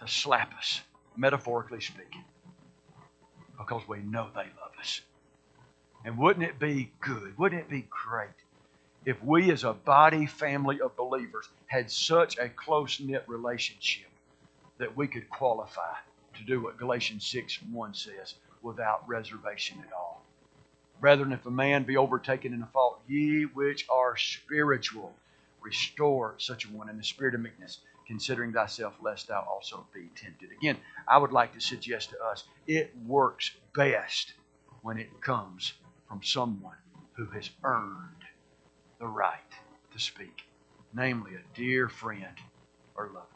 to 0.00 0.08
slap 0.08 0.52
us, 0.58 0.80
metaphorically 1.16 1.80
speaking, 1.80 2.24
because 3.56 3.86
we 3.88 3.98
know 3.98 4.28
they 4.34 4.40
love 4.40 4.72
us. 4.80 5.00
And 6.04 6.18
wouldn't 6.18 6.44
it 6.44 6.58
be 6.58 6.90
good? 7.00 7.38
Wouldn't 7.38 7.62
it 7.62 7.70
be 7.70 7.86
great 7.88 8.28
if 9.04 9.22
we, 9.22 9.52
as 9.52 9.62
a 9.62 9.72
body 9.72 10.26
family 10.26 10.80
of 10.80 10.96
believers, 10.96 11.48
had 11.66 11.88
such 11.88 12.36
a 12.36 12.48
close 12.48 12.98
knit 12.98 13.24
relationship 13.28 14.10
that 14.78 14.96
we 14.96 15.06
could 15.06 15.30
qualify 15.30 15.94
to 16.34 16.44
do 16.44 16.60
what 16.60 16.78
Galatians 16.78 17.24
6 17.28 17.60
1 17.70 17.94
says 17.94 18.34
without 18.60 19.08
reservation 19.08 19.78
at 19.86 19.92
all? 19.92 20.25
Brethren, 21.00 21.32
if 21.32 21.46
a 21.46 21.50
man 21.50 21.84
be 21.84 21.96
overtaken 21.96 22.54
in 22.54 22.62
a 22.62 22.66
fault, 22.66 23.02
ye 23.06 23.44
which 23.44 23.86
are 23.90 24.16
spiritual, 24.16 25.14
restore 25.60 26.34
such 26.38 26.64
a 26.64 26.68
one 26.68 26.88
in 26.88 26.96
the 26.96 27.04
spirit 27.04 27.34
of 27.34 27.40
meekness, 27.40 27.80
considering 28.06 28.52
thyself, 28.52 28.94
lest 29.00 29.28
thou 29.28 29.42
also 29.42 29.86
be 29.92 30.08
tempted. 30.14 30.50
Again, 30.52 30.78
I 31.06 31.18
would 31.18 31.32
like 31.32 31.52
to 31.54 31.60
suggest 31.60 32.10
to 32.10 32.24
us 32.24 32.44
it 32.66 32.94
works 33.06 33.52
best 33.74 34.32
when 34.82 34.98
it 34.98 35.20
comes 35.20 35.74
from 36.08 36.22
someone 36.22 36.76
who 37.14 37.26
has 37.26 37.50
earned 37.64 38.24
the 38.98 39.06
right 39.06 39.40
to 39.92 39.98
speak, 39.98 40.42
namely 40.94 41.34
a 41.34 41.56
dear 41.56 41.88
friend 41.88 42.38
or 42.94 43.06
loved 43.06 43.32
one. 43.34 43.35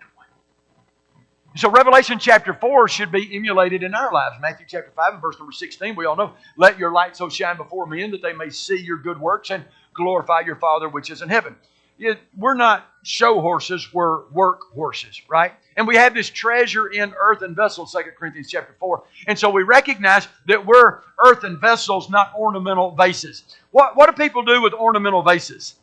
So 1.56 1.68
Revelation 1.68 2.18
chapter 2.18 2.54
4 2.54 2.88
should 2.88 3.10
be 3.10 3.36
emulated 3.36 3.82
in 3.82 3.94
our 3.94 4.12
lives. 4.12 4.36
Matthew 4.40 4.66
chapter 4.68 4.92
5 4.94 5.14
and 5.14 5.22
verse 5.22 5.38
number 5.38 5.52
16, 5.52 5.96
we 5.96 6.06
all 6.06 6.16
know, 6.16 6.32
let 6.56 6.78
your 6.78 6.92
light 6.92 7.16
so 7.16 7.28
shine 7.28 7.56
before 7.56 7.86
men 7.86 8.12
that 8.12 8.22
they 8.22 8.32
may 8.32 8.50
see 8.50 8.78
your 8.78 8.98
good 8.98 9.20
works 9.20 9.50
and 9.50 9.64
glorify 9.94 10.40
your 10.40 10.56
Father 10.56 10.88
which 10.88 11.10
is 11.10 11.22
in 11.22 11.28
heaven 11.28 11.56
it, 12.00 12.18
we're 12.36 12.54
not 12.54 12.86
show 13.02 13.40
horses, 13.40 13.92
we're 13.92 14.26
work 14.30 14.72
horses, 14.72 15.20
right? 15.28 15.52
And 15.76 15.86
we 15.86 15.96
have 15.96 16.14
this 16.14 16.30
treasure 16.30 16.88
in 16.88 17.12
earthen 17.18 17.54
vessels, 17.54 17.92
2 17.92 18.10
Corinthians 18.18 18.48
chapter 18.48 18.74
4. 18.78 19.02
And 19.26 19.38
so 19.38 19.50
we 19.50 19.62
recognize 19.62 20.26
that 20.46 20.64
we're 20.64 21.00
earthen 21.24 21.60
vessels, 21.60 22.10
not 22.10 22.32
ornamental 22.34 22.92
vases. 22.92 23.44
What, 23.70 23.96
what 23.96 24.06
do 24.06 24.22
people 24.22 24.42
do 24.42 24.62
with 24.62 24.72
ornamental 24.72 25.22
vases? 25.22 25.74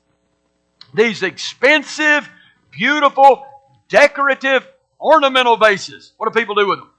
These 0.94 1.24
expensive, 1.24 2.30
beautiful, 2.72 3.46
decorative, 3.88 4.68
ornamental 5.00 5.58
vases. 5.58 6.14
What 6.18 6.32
do 6.32 6.40
people 6.40 6.56
do 6.56 6.68
with 6.68 6.80
them? 6.80 6.90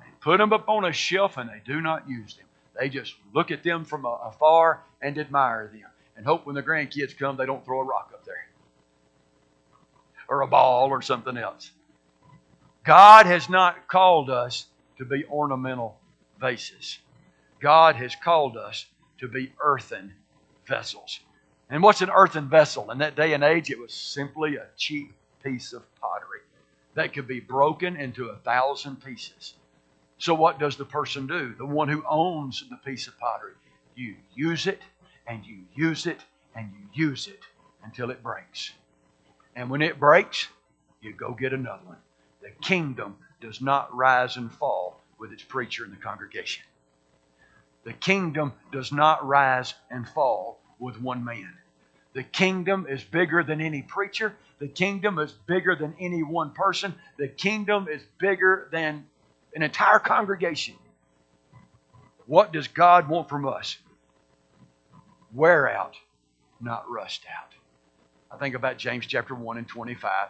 They 0.00 0.06
put 0.20 0.38
them 0.38 0.52
up 0.52 0.68
on 0.68 0.84
a 0.84 0.92
shelf 0.92 1.36
and 1.36 1.48
they 1.48 1.62
do 1.64 1.80
not 1.80 2.08
use 2.08 2.36
them. 2.36 2.46
They 2.78 2.88
just 2.88 3.14
look 3.32 3.50
at 3.50 3.62
them 3.62 3.84
from 3.84 4.04
afar 4.04 4.82
and 5.00 5.18
admire 5.18 5.70
them. 5.72 5.90
and 6.16 6.24
hope 6.26 6.46
when 6.46 6.54
the 6.54 6.62
grandkids 6.62 7.16
come 7.16 7.36
they 7.36 7.46
don't 7.46 7.64
throw 7.64 7.80
a 7.80 7.84
rock 7.84 8.10
up 8.14 8.24
there 8.24 8.46
or 10.28 10.42
a 10.42 10.46
ball 10.46 10.90
or 10.90 11.02
something 11.02 11.36
else. 11.36 11.70
God 12.84 13.26
has 13.26 13.48
not 13.48 13.88
called 13.88 14.30
us 14.30 14.66
to 14.98 15.04
be 15.04 15.24
ornamental 15.26 15.98
vases. 16.40 16.98
God 17.60 17.96
has 17.96 18.14
called 18.16 18.56
us 18.56 18.86
to 19.18 19.28
be 19.28 19.52
earthen 19.60 20.12
vessels. 20.66 21.20
And 21.70 21.82
what's 21.82 22.02
an 22.02 22.10
earthen 22.10 22.48
vessel? 22.48 22.90
In 22.90 22.98
that 22.98 23.16
day 23.16 23.32
and 23.32 23.42
age, 23.42 23.70
it 23.70 23.78
was 23.78 23.92
simply 23.92 24.56
a 24.56 24.66
cheap 24.76 25.12
piece 25.42 25.72
of 25.72 25.82
pottery 26.00 26.13
that 26.94 27.12
could 27.12 27.26
be 27.26 27.40
broken 27.40 27.96
into 27.96 28.28
a 28.28 28.36
thousand 28.36 29.04
pieces. 29.04 29.54
So, 30.18 30.34
what 30.34 30.58
does 30.58 30.76
the 30.76 30.84
person 30.84 31.26
do? 31.26 31.54
The 31.56 31.66
one 31.66 31.88
who 31.88 32.04
owns 32.08 32.64
the 32.70 32.76
piece 32.76 33.08
of 33.08 33.18
pottery. 33.18 33.54
You 33.96 34.16
use 34.34 34.66
it, 34.66 34.80
and 35.26 35.44
you 35.44 35.64
use 35.74 36.06
it, 36.06 36.20
and 36.54 36.72
you 36.72 37.08
use 37.08 37.28
it 37.28 37.40
until 37.84 38.10
it 38.10 38.22
breaks. 38.22 38.72
And 39.56 39.70
when 39.70 39.82
it 39.82 40.00
breaks, 40.00 40.48
you 41.00 41.12
go 41.12 41.32
get 41.32 41.52
another 41.52 41.84
one. 41.84 41.98
The 42.42 42.50
kingdom 42.62 43.16
does 43.40 43.60
not 43.60 43.94
rise 43.94 44.36
and 44.36 44.50
fall 44.50 45.00
with 45.18 45.32
its 45.32 45.42
preacher 45.42 45.84
in 45.84 45.90
the 45.90 45.96
congregation. 45.96 46.64
The 47.84 47.92
kingdom 47.92 48.52
does 48.72 48.92
not 48.92 49.26
rise 49.26 49.74
and 49.90 50.08
fall 50.08 50.60
with 50.78 51.00
one 51.00 51.24
man. 51.24 51.54
The 52.14 52.22
kingdom 52.22 52.86
is 52.88 53.02
bigger 53.02 53.42
than 53.42 53.60
any 53.60 53.82
preacher. 53.82 54.34
The 54.60 54.68
kingdom 54.68 55.18
is 55.18 55.32
bigger 55.32 55.74
than 55.74 55.94
any 55.98 56.22
one 56.22 56.52
person. 56.52 56.94
The 57.18 57.28
kingdom 57.28 57.88
is 57.88 58.02
bigger 58.18 58.68
than 58.70 59.06
an 59.54 59.62
entire 59.62 59.98
congregation. 59.98 60.76
What 62.26 62.52
does 62.52 62.68
God 62.68 63.08
want 63.08 63.28
from 63.28 63.46
us? 63.46 63.76
Wear 65.34 65.68
out, 65.68 65.96
not 66.60 66.88
rust 66.88 67.24
out. 67.36 67.52
I 68.30 68.38
think 68.38 68.54
about 68.54 68.78
James 68.78 69.06
chapter 69.06 69.34
1 69.34 69.58
and 69.58 69.68
25. 69.68 70.28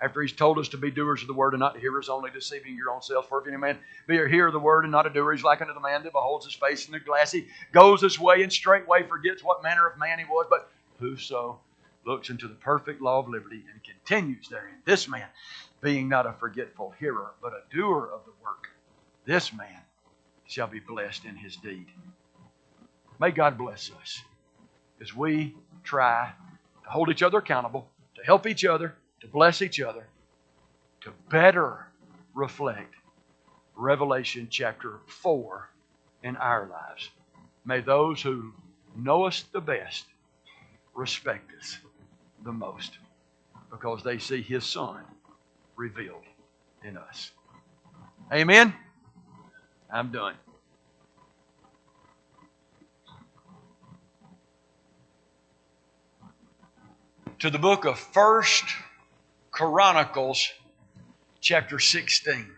After 0.00 0.20
he's 0.20 0.32
told 0.32 0.58
us 0.58 0.68
to 0.68 0.76
be 0.76 0.90
doers 0.90 1.22
of 1.22 1.28
the 1.28 1.34
word 1.34 1.54
and 1.54 1.60
not 1.60 1.78
hearers 1.78 2.08
only, 2.08 2.30
deceiving 2.30 2.76
your 2.76 2.90
own 2.90 3.00
self. 3.00 3.28
For 3.28 3.40
if 3.40 3.48
any 3.48 3.56
man 3.56 3.78
be 4.06 4.18
a 4.18 4.28
hearer 4.28 4.48
of 4.48 4.52
the 4.52 4.60
word 4.60 4.84
and 4.84 4.92
not 4.92 5.06
a 5.06 5.10
doer, 5.10 5.32
he's 5.32 5.44
like 5.44 5.62
unto 5.62 5.72
the 5.72 5.80
man 5.80 6.02
that 6.02 6.12
beholds 6.12 6.44
his 6.44 6.54
face 6.54 6.86
in 6.86 6.92
the 6.92 7.00
glass. 7.00 7.32
He 7.32 7.46
goes 7.72 8.02
his 8.02 8.18
way 8.18 8.42
and 8.42 8.52
straightway 8.52 9.06
forgets 9.06 9.42
what 9.42 9.62
manner 9.62 9.86
of 9.86 9.98
man 9.98 10.18
he 10.18 10.24
was. 10.24 10.46
But 10.50 10.70
whoso 10.98 11.60
looks 12.04 12.30
into 12.30 12.48
the 12.48 12.54
perfect 12.54 13.00
law 13.02 13.18
of 13.18 13.28
liberty 13.28 13.64
and 13.72 13.82
continues 13.82 14.48
therein, 14.48 14.76
this 14.84 15.08
man, 15.08 15.26
being 15.80 16.08
not 16.08 16.26
a 16.26 16.32
forgetful 16.32 16.94
hearer, 16.98 17.32
but 17.42 17.52
a 17.52 17.74
doer 17.74 18.08
of 18.12 18.24
the 18.24 18.32
work, 18.42 18.68
this 19.24 19.52
man 19.52 19.82
shall 20.46 20.68
be 20.68 20.78
blessed 20.80 21.24
in 21.24 21.36
his 21.36 21.56
deed. 21.56 21.86
May 23.18 23.30
God 23.30 23.58
bless 23.58 23.90
us 24.00 24.20
as 25.00 25.14
we 25.14 25.54
try 25.82 26.32
to 26.84 26.90
hold 26.90 27.10
each 27.10 27.22
other 27.22 27.38
accountable, 27.38 27.88
to 28.14 28.24
help 28.24 28.46
each 28.46 28.64
other, 28.64 28.94
to 29.20 29.26
bless 29.26 29.62
each 29.62 29.80
other, 29.80 30.06
to 31.00 31.12
better 31.28 31.88
reflect 32.34 32.94
Revelation 33.74 34.48
chapter 34.50 35.00
4 35.06 35.68
in 36.22 36.36
our 36.36 36.66
lives. 36.66 37.10
May 37.64 37.80
those 37.80 38.22
who 38.22 38.52
know 38.96 39.24
us 39.24 39.44
the 39.52 39.60
best 39.60 40.06
respect 40.96 41.50
us 41.58 41.78
the 42.44 42.52
most 42.52 42.98
because 43.70 44.02
they 44.02 44.18
see 44.18 44.40
His 44.40 44.64
Son 44.64 45.02
revealed 45.76 46.24
in 46.84 46.96
us. 46.96 47.32
Amen? 48.32 48.74
I'm 49.92 50.10
done. 50.10 50.34
To 57.40 57.50
the 57.50 57.58
book 57.58 57.84
of 57.84 57.98
First 57.98 58.64
Chronicles, 59.50 60.48
chapter 61.40 61.78
16. 61.78 62.50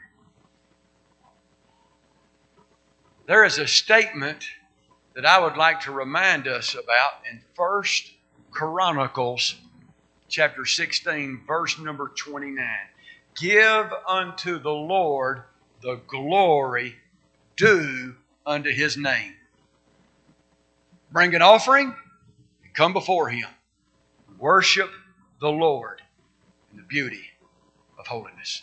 There 3.26 3.44
is 3.44 3.58
a 3.58 3.66
statement 3.66 4.44
that 5.14 5.26
I 5.26 5.40
would 5.40 5.56
like 5.56 5.80
to 5.80 5.92
remind 5.92 6.46
us 6.46 6.74
about 6.74 7.22
in 7.30 7.40
First 7.54 8.12
Chronicles, 8.50 9.56
chapter 10.28 10.64
16, 10.64 11.42
verse 11.46 11.78
number 11.78 12.08
29. 12.16 12.66
Give 13.36 13.92
unto 14.06 14.58
the 14.58 14.70
Lord 14.70 15.42
the 15.80 16.00
glory 16.06 16.96
due 17.56 18.16
unto 18.44 18.70
his 18.70 18.96
name. 18.96 19.34
Bring 21.12 21.34
an 21.34 21.42
offering 21.42 21.94
and 22.64 22.74
come 22.74 22.92
before 22.92 23.28
him. 23.28 23.48
Worship 24.38 24.90
the 25.40 25.50
Lord 25.50 26.02
in 26.70 26.78
the 26.78 26.82
beauty 26.82 27.24
of 27.98 28.06
holiness. 28.06 28.62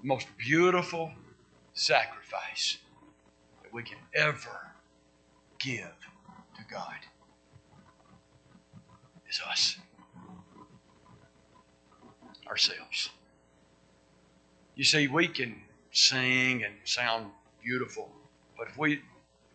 The 0.00 0.06
most 0.06 0.26
beautiful 0.36 1.12
sacrifice 1.74 2.78
that 3.62 3.72
we 3.72 3.82
can 3.82 3.98
ever 4.14 4.72
give 5.58 5.94
to 6.56 6.62
God 6.70 6.96
is 9.32 9.40
us, 9.48 9.76
ourselves. 12.48 13.10
You 14.76 14.84
see, 14.84 15.08
we 15.08 15.26
can 15.28 15.56
sing 15.92 16.64
and 16.64 16.74
sound 16.84 17.26
beautiful, 17.62 18.10
but 18.58 18.68
if 18.68 18.76
we 18.76 19.00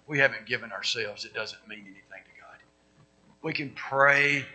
we 0.07 0.19
haven't 0.19 0.45
given 0.45 0.71
ourselves, 0.71 1.25
it 1.25 1.33
doesn't 1.33 1.67
mean 1.67 1.81
anything 1.81 2.01
to 2.23 2.41
God. 2.41 2.57
We 3.41 3.51
can 3.51 3.71
pray 3.71 4.45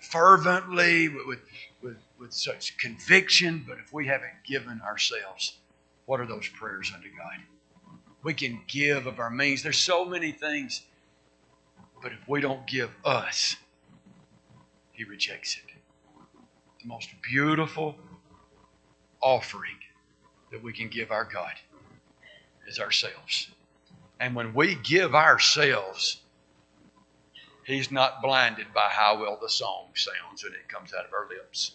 fervently 0.00 1.08
with, 1.08 1.38
with, 1.82 1.96
with 2.18 2.32
such 2.32 2.76
conviction, 2.76 3.64
but 3.66 3.78
if 3.78 3.90
we 3.92 4.06
haven't 4.06 4.44
given 4.46 4.82
ourselves, 4.82 5.56
what 6.04 6.20
are 6.20 6.26
those 6.26 6.46
prayers 6.46 6.92
unto 6.94 7.08
God? 7.08 7.38
We 8.22 8.34
can 8.34 8.60
give 8.66 9.06
of 9.06 9.18
our 9.18 9.30
means. 9.30 9.62
There's 9.62 9.78
so 9.78 10.04
many 10.04 10.30
things, 10.30 10.82
but 12.02 12.12
if 12.12 12.28
we 12.28 12.42
don't 12.42 12.66
give 12.66 12.90
us, 13.02 13.56
He 15.00 15.04
rejects 15.04 15.56
it. 15.56 15.72
The 16.82 16.86
most 16.86 17.08
beautiful 17.22 17.96
offering 19.22 19.78
that 20.52 20.62
we 20.62 20.74
can 20.74 20.88
give 20.88 21.10
our 21.10 21.24
God 21.24 21.54
is 22.68 22.78
ourselves. 22.78 23.48
And 24.20 24.34
when 24.34 24.52
we 24.52 24.74
give 24.74 25.14
ourselves, 25.14 26.20
He's 27.64 27.90
not 27.90 28.20
blinded 28.20 28.74
by 28.74 28.90
how 28.90 29.18
well 29.18 29.38
the 29.40 29.48
song 29.48 29.86
sounds 29.94 30.44
when 30.44 30.52
it 30.52 30.68
comes 30.68 30.92
out 30.92 31.06
of 31.06 31.14
our 31.14 31.26
lips. 31.30 31.72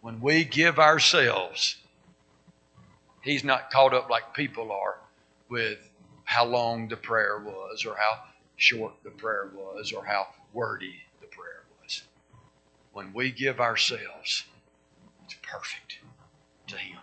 When 0.00 0.20
we 0.20 0.42
give 0.42 0.80
ourselves, 0.80 1.76
He's 3.20 3.44
not 3.44 3.70
caught 3.70 3.94
up 3.94 4.10
like 4.10 4.34
people 4.34 4.72
are 4.72 4.98
with 5.48 5.78
how 6.24 6.46
long 6.46 6.88
the 6.88 6.96
prayer 6.96 7.38
was, 7.38 7.84
or 7.86 7.94
how 7.94 8.24
short 8.56 8.94
the 9.04 9.10
prayer 9.10 9.52
was, 9.54 9.92
or 9.92 10.04
how 10.04 10.26
wordy. 10.52 11.03
When 12.94 13.12
we 13.12 13.32
give 13.32 13.60
ourselves, 13.60 14.44
it's 15.24 15.34
perfect 15.42 15.98
to 16.68 16.76
Him 16.76 17.00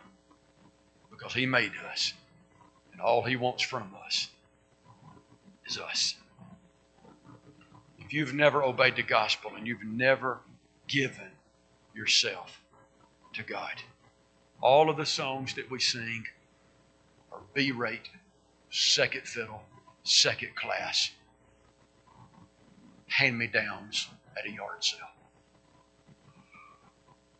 because 1.09 1.33
He 1.33 1.45
made 1.45 1.73
us, 1.91 2.13
and 2.93 3.01
all 3.01 3.23
He 3.23 3.35
wants 3.35 3.61
from 3.61 3.93
us 4.05 4.29
is 5.65 5.77
us. 5.77 6.15
If 7.99 8.13
you've 8.13 8.33
never 8.33 8.63
obeyed 8.63 8.95
the 8.95 9.03
gospel 9.03 9.51
and 9.57 9.67
you've 9.67 9.83
never 9.83 10.39
given 10.87 11.27
yourself 11.93 12.61
to 13.33 13.43
God, 13.43 13.73
all 14.61 14.89
of 14.89 14.95
the 14.95 15.05
songs 15.05 15.55
that 15.55 15.69
we 15.69 15.81
sing 15.81 16.23
are 17.33 17.41
B 17.53 17.73
rate, 17.73 18.07
second 18.69 19.23
fiddle, 19.27 19.63
second 20.03 20.55
class, 20.55 21.11
hand 23.07 23.37
me 23.37 23.47
downs 23.47 24.07
at 24.37 24.45
a 24.45 24.51
yard 24.51 24.85
sale. 24.85 25.01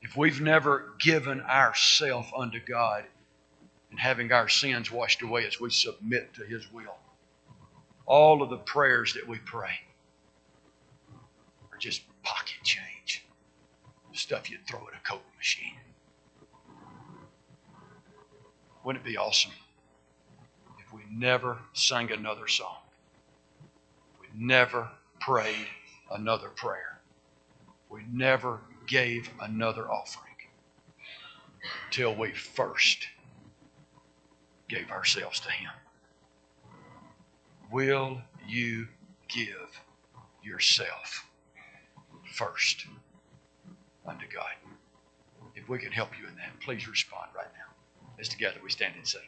If 0.01 0.17
we've 0.17 0.41
never 0.41 0.93
given 0.99 1.41
ourself 1.41 2.31
unto 2.35 2.59
God 2.59 3.05
and 3.91 3.99
having 3.99 4.31
our 4.31 4.49
sins 4.49 4.91
washed 4.91 5.21
away 5.21 5.45
as 5.45 5.59
we 5.59 5.69
submit 5.69 6.33
to 6.35 6.43
His 6.43 6.71
will, 6.71 6.97
all 8.05 8.41
of 8.41 8.49
the 8.49 8.57
prayers 8.57 9.13
that 9.13 9.27
we 9.27 9.37
pray 9.37 9.79
are 11.71 11.77
just 11.77 12.01
pocket 12.23 12.57
change, 12.63 13.23
stuff 14.13 14.49
you'd 14.49 14.65
throw 14.67 14.87
at 14.87 14.99
a 14.99 15.07
Coke 15.07 15.23
machine. 15.37 15.75
Wouldn't 18.83 19.05
it 19.05 19.09
be 19.09 19.17
awesome 19.17 19.51
if 20.79 20.91
we 20.91 21.01
never 21.11 21.59
sang 21.73 22.11
another 22.11 22.47
song? 22.47 22.77
We 24.19 24.27
never 24.35 24.89
prayed 25.19 25.67
another 26.11 26.49
prayer. 26.49 26.99
We 27.89 28.03
never 28.11 28.61
gave 28.91 29.29
another 29.39 29.89
offering 29.89 30.35
till 31.91 32.13
we 32.13 32.31
first 32.33 33.07
gave 34.67 34.91
ourselves 34.91 35.39
to 35.39 35.49
Him. 35.49 35.71
Will 37.71 38.21
you 38.45 38.89
give 39.29 39.81
yourself 40.43 41.25
first 42.33 42.85
unto 44.05 44.25
God. 44.27 44.51
If 45.55 45.69
we 45.69 45.79
can 45.79 45.91
help 45.91 46.09
you 46.19 46.27
in 46.27 46.35
that, 46.35 46.59
please 46.59 46.87
respond 46.87 47.29
right 47.35 47.51
now. 47.53 48.07
As 48.19 48.27
together 48.27 48.59
we 48.63 48.69
stand 48.69 48.95
and 48.97 49.07
sing. 49.07 49.21